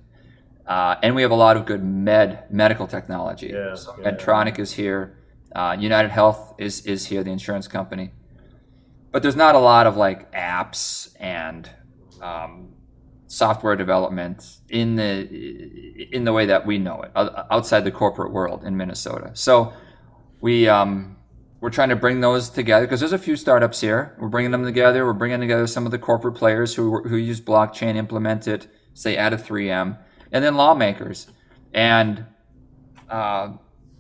[0.70, 3.48] Uh, and we have a lot of good med medical technology.
[3.48, 4.12] Yeah, so yeah.
[4.12, 5.18] Medtronic is here.
[5.56, 8.12] Uh, United Health is is here, the insurance company.
[9.12, 11.68] But there's not a lot of like apps and
[12.22, 12.76] um,
[13.26, 18.64] software development in the in the way that we know it outside the corporate world
[18.64, 19.32] in Minnesota.
[19.34, 19.74] So
[20.40, 21.18] we um,
[21.62, 24.16] we're trying to bring those together because there's a few startups here.
[24.20, 25.04] We're bringing them together.
[25.04, 29.18] We're bringing together some of the corporate players who who use blockchain, implement it, say
[29.18, 29.98] at a 3M,
[30.32, 31.28] and then lawmakers.
[31.74, 32.26] And
[33.10, 33.54] uh,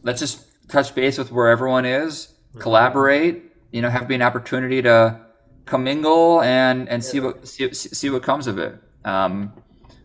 [0.04, 3.44] let's just touch base with where everyone is, collaborate.
[3.72, 5.20] You know, have be an opportunity to
[5.66, 8.82] commingle and and see what see, see what comes of it.
[9.06, 9.54] Um,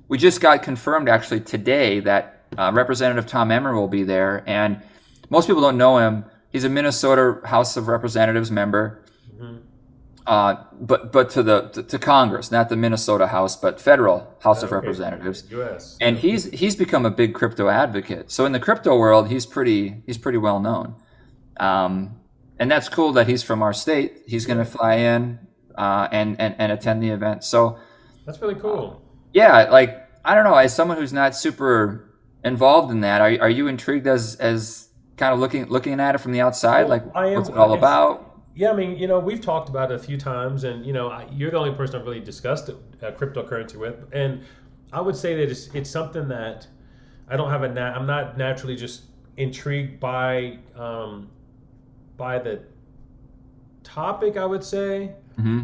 [0.09, 4.83] we just got confirmed actually today that uh, Representative Tom Emmer will be there, and
[5.31, 6.25] most people don't know him.
[6.51, 9.03] He's a Minnesota House of Representatives member,
[10.27, 14.63] uh, but but to the to, to Congress, not the Minnesota House, but federal House
[14.63, 14.77] of Okay.
[14.77, 15.97] Representatives U.S.
[16.01, 18.31] and he's he's become a big crypto advocate.
[18.31, 20.95] So in the crypto world, he's pretty he's pretty well known,
[21.59, 22.21] um,
[22.59, 24.23] and that's cool that he's from our state.
[24.27, 25.39] He's going to fly in
[25.77, 27.45] uh, and, and and attend the event.
[27.45, 27.79] So
[28.25, 29.03] That's really cool.
[29.33, 32.11] yeah, like I don't know, as someone who's not super
[32.45, 34.89] involved in that, are are you intrigued as as
[35.19, 37.75] kind of looking looking at it from the outside, Well, like am- what's it all
[37.75, 38.34] about?
[38.55, 41.09] Yeah, I mean, you know, we've talked about it a few times, and you know,
[41.09, 44.43] I, you're the only person I've really discussed uh, cryptocurrency with, and
[44.93, 46.67] I would say that it's, it's something that
[47.29, 49.03] I don't have a nat- I'm not naturally just
[49.37, 51.31] intrigued by um,
[52.17, 52.63] by the
[53.83, 54.37] topic.
[54.37, 55.63] I would say, hmm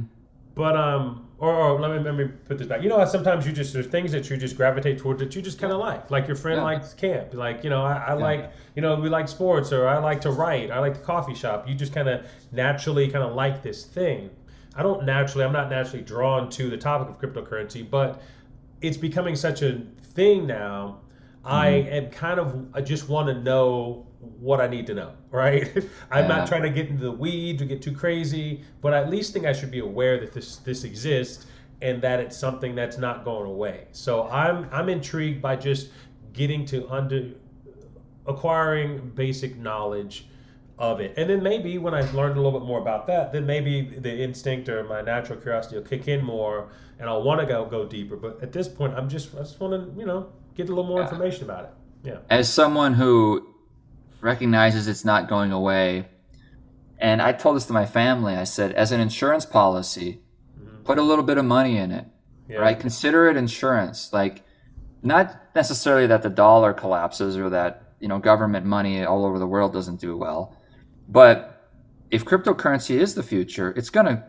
[0.56, 2.82] but um, or, or let me let me put this back.
[2.82, 5.42] You know, how sometimes you just there's things that you just gravitate towards that you
[5.42, 6.10] just kind of like.
[6.10, 6.64] Like your friend Yeah.
[6.64, 7.34] likes camp.
[7.34, 8.14] Like you know, I, I Yeah.
[8.22, 10.70] like you know we like sports, or I like to write.
[10.70, 11.66] I like the coffee shop.
[11.68, 14.30] You just kind of naturally kind of like this thing.
[14.76, 15.44] I don't naturally.
[15.44, 18.22] I'm not naturally drawn to the topic of cryptocurrency, but
[18.82, 19.80] it's becoming such a
[20.14, 21.00] thing now.
[21.44, 21.92] I mm-hmm.
[21.92, 22.66] am kind of.
[22.74, 25.12] I just want to know what I need to know.
[25.30, 25.70] Right.
[26.10, 26.26] I'm Yeah.
[26.26, 29.32] not trying to get into the weeds or get too crazy, but I at least
[29.32, 31.46] think I should be aware that this this exists
[31.80, 33.86] and that it's something that's not going away.
[33.92, 35.90] So I'm I'm intrigued by just
[36.32, 37.30] getting to under
[38.26, 40.26] acquiring basic knowledge
[40.78, 41.14] of it.
[41.16, 44.22] And then maybe when I've learned a little bit more about that, then maybe the
[44.22, 47.86] instinct or my natural curiosity will kick in more and I'll want to go go
[47.86, 48.16] deeper.
[48.16, 50.84] But at this point I'm just I just want to, you know, get a little
[50.84, 51.06] more Yeah.
[51.08, 51.70] information about it.
[52.02, 52.16] Yeah.
[52.28, 53.46] As someone who
[54.20, 56.06] recognizes it's not going away.
[56.98, 58.34] And I told this to my family.
[58.36, 60.20] I said, as an insurance policy,
[60.84, 62.06] put a little bit of money in it,
[62.48, 62.58] Yeah.
[62.58, 62.78] right?
[62.78, 64.12] Consider it insurance.
[64.12, 64.42] Like,
[65.02, 69.46] not necessarily that the dollar collapses or that you know government money all over the
[69.46, 70.54] world doesn't do well,
[71.08, 71.70] but
[72.10, 74.24] if cryptocurrency is the future, it's gonna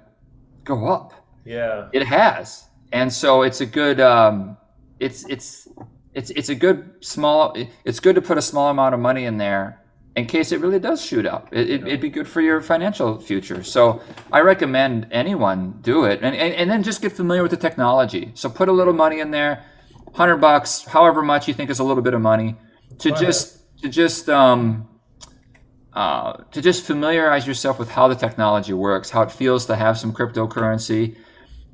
[0.63, 1.13] go up.
[1.43, 1.89] Yeah.
[1.91, 3.99] It has, and so it's a good.
[3.99, 4.55] Um,
[4.99, 5.67] it's it's
[6.13, 7.55] it's it's a good small.
[7.85, 9.81] It's good to put a small amount of money in there
[10.15, 11.47] in case it really does shoot up.
[11.51, 13.63] It, it, It'd be good for your financial future.
[13.63, 14.01] So
[14.31, 18.31] I recommend anyone do it, and, and and then just get familiar with the technology.
[18.33, 19.63] So put a little money in there,
[20.13, 22.57] hundred bucks, however much you think is a little bit of money,
[22.99, 24.89] to just to just um,
[25.93, 29.97] uh, to just familiarize yourself with how the technology works, how it feels to have
[29.97, 31.15] some cryptocurrency,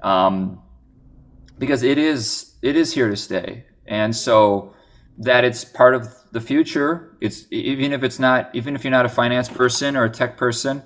[0.04, 0.62] um,
[1.58, 4.74] because it is it is here to stay, and so
[5.18, 7.16] that it's part of the future.
[7.22, 10.38] It's even if it's not, even if you're not a finance person or a tech
[10.38, 10.84] person,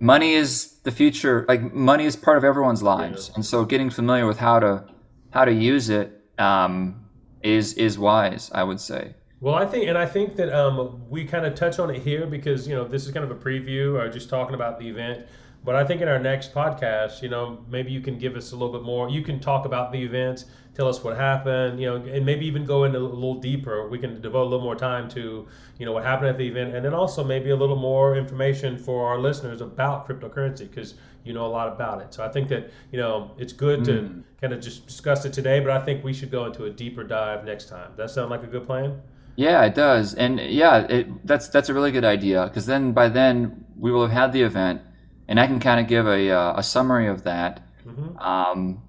[0.00, 1.44] money is the future.
[1.48, 4.84] Like money is part of everyone's lives, and so getting familiar with how to
[5.30, 7.06] how to use it um,
[7.42, 8.50] is is wise.
[8.54, 9.14] I would say.
[9.40, 12.26] Well, I think, and I think that um, we kind of touch on it here
[12.26, 15.26] because you know this is kind of a preview or just talking about the event.
[15.64, 18.56] But I think in our next podcast, you know, maybe you can give us a
[18.56, 19.08] little bit more.
[19.08, 20.44] You can talk about the event,
[20.74, 23.88] tell us what happened, you know, and maybe even go into a little deeper.
[23.88, 25.46] We can devote a little more time to,
[25.78, 28.78] you know, what happened at the event, and then also maybe a little more information
[28.78, 30.94] for our listeners about cryptocurrency because
[31.24, 32.12] you know a lot about it.
[32.14, 35.60] So I think that you know it's good to kind of just discuss it today,
[35.60, 37.90] but I think we should go into a deeper dive next time.
[37.90, 39.00] Does that sound like a good plan?
[39.36, 43.08] Yeah, it does, and yeah, it, that's that's a really good idea because then by
[43.08, 44.82] then we will have had the event,
[45.28, 48.20] and I can kind of give a uh, a summary of that, Mhm.
[48.20, 48.82] um,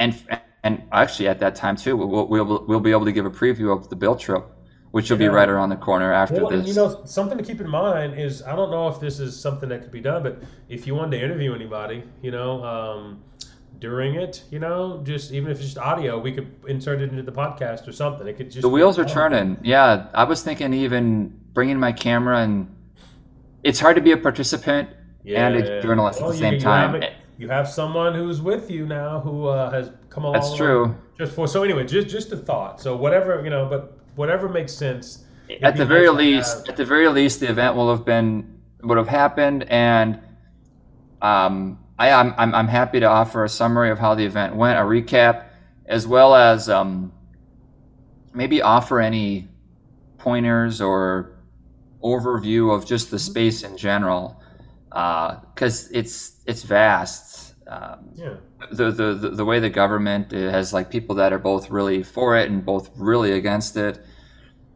[0.00, 0.20] and
[0.64, 3.74] and actually at that time too, we'll, we'll we'll be able to give a preview
[3.76, 4.44] of the bill trip,
[4.90, 6.66] which will be right around the corner after Well, this.
[6.66, 9.68] you know, something to keep in mind is I don't know if this is something
[9.68, 13.22] that could be done, but if you wanted to interview anybody, you know, um,
[13.78, 17.22] during it, you know, just even if it's just audio, we could insert it into
[17.22, 18.26] the podcast or something.
[18.26, 19.58] It could just the wheels are turning.
[19.62, 22.74] Yeah, I was thinking even bringing my camera and
[23.62, 24.88] it's hard to be a participant
[25.26, 27.02] and a journalist at the same time.
[27.02, 30.34] it- You have someone who's with you now who uh, has come along.
[30.34, 30.94] That's true.
[31.16, 32.82] Just for so anyway, just just a thought.
[32.82, 35.24] So whatever you know, but whatever makes sense.
[35.62, 38.98] at the very least, have- at the very least, the event will have been would
[38.98, 40.20] have happened, and
[41.22, 44.78] um, I, I'm, I'm I'm happy to offer a summary of how the event went,
[44.78, 45.46] a recap,
[45.86, 47.10] as well as um,
[48.34, 49.48] maybe offer any
[50.18, 51.38] pointers or
[52.04, 54.42] overview of just the space in general,
[54.90, 57.54] because it's it's vast.
[57.66, 58.34] Um, yeah.
[58.72, 62.36] the, the the the way the government has like people that are both really for
[62.36, 64.04] it and both really against it.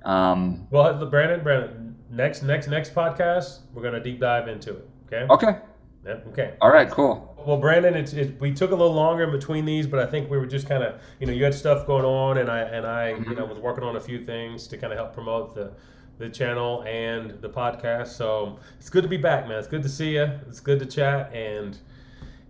[0.04, 4.88] Um, Well, Brandon, Brandon, next next next podcast, we're gonna deep dive into it.
[5.06, 5.26] Okay.
[5.28, 5.58] okay.
[6.06, 6.54] Yep, okay.
[6.60, 6.88] All right.
[6.90, 7.34] Cool.
[7.46, 10.30] Well, Brandon, it's, it, we took a little longer in between these, but I think
[10.30, 12.86] we were just kind of, you know, you had stuff going on, and I and
[12.86, 15.72] I, you know, was working on a few things to kind of help promote the
[16.18, 18.08] the channel and the podcast.
[18.08, 19.58] So it's good to be back, man.
[19.58, 20.30] It's good to see you.
[20.48, 21.32] It's good to chat.
[21.34, 21.76] And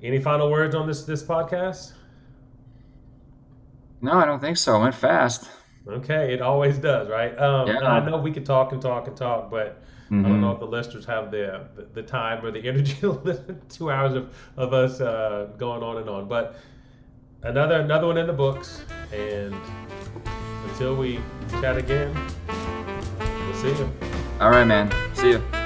[0.02, 1.92] any final words on this this podcast?
[4.00, 4.76] No, I don't think so.
[4.76, 5.50] It went fast.
[5.88, 7.38] Okay, it always does, right?
[7.38, 7.78] Um, Yeah.
[7.80, 10.22] I know we could talk and talk and talk, but I Mhm.
[10.24, 11.60] don't know if the listeners have the
[11.94, 15.82] the, time or the energy to listen to two hours of, of us uh, going
[15.82, 16.28] on and on.
[16.28, 16.56] But
[17.42, 19.54] another another one in the books, and
[20.68, 21.20] until we
[21.60, 22.14] chat again,
[23.64, 23.90] see you.
[24.40, 24.92] All right, man.
[25.14, 25.63] See you.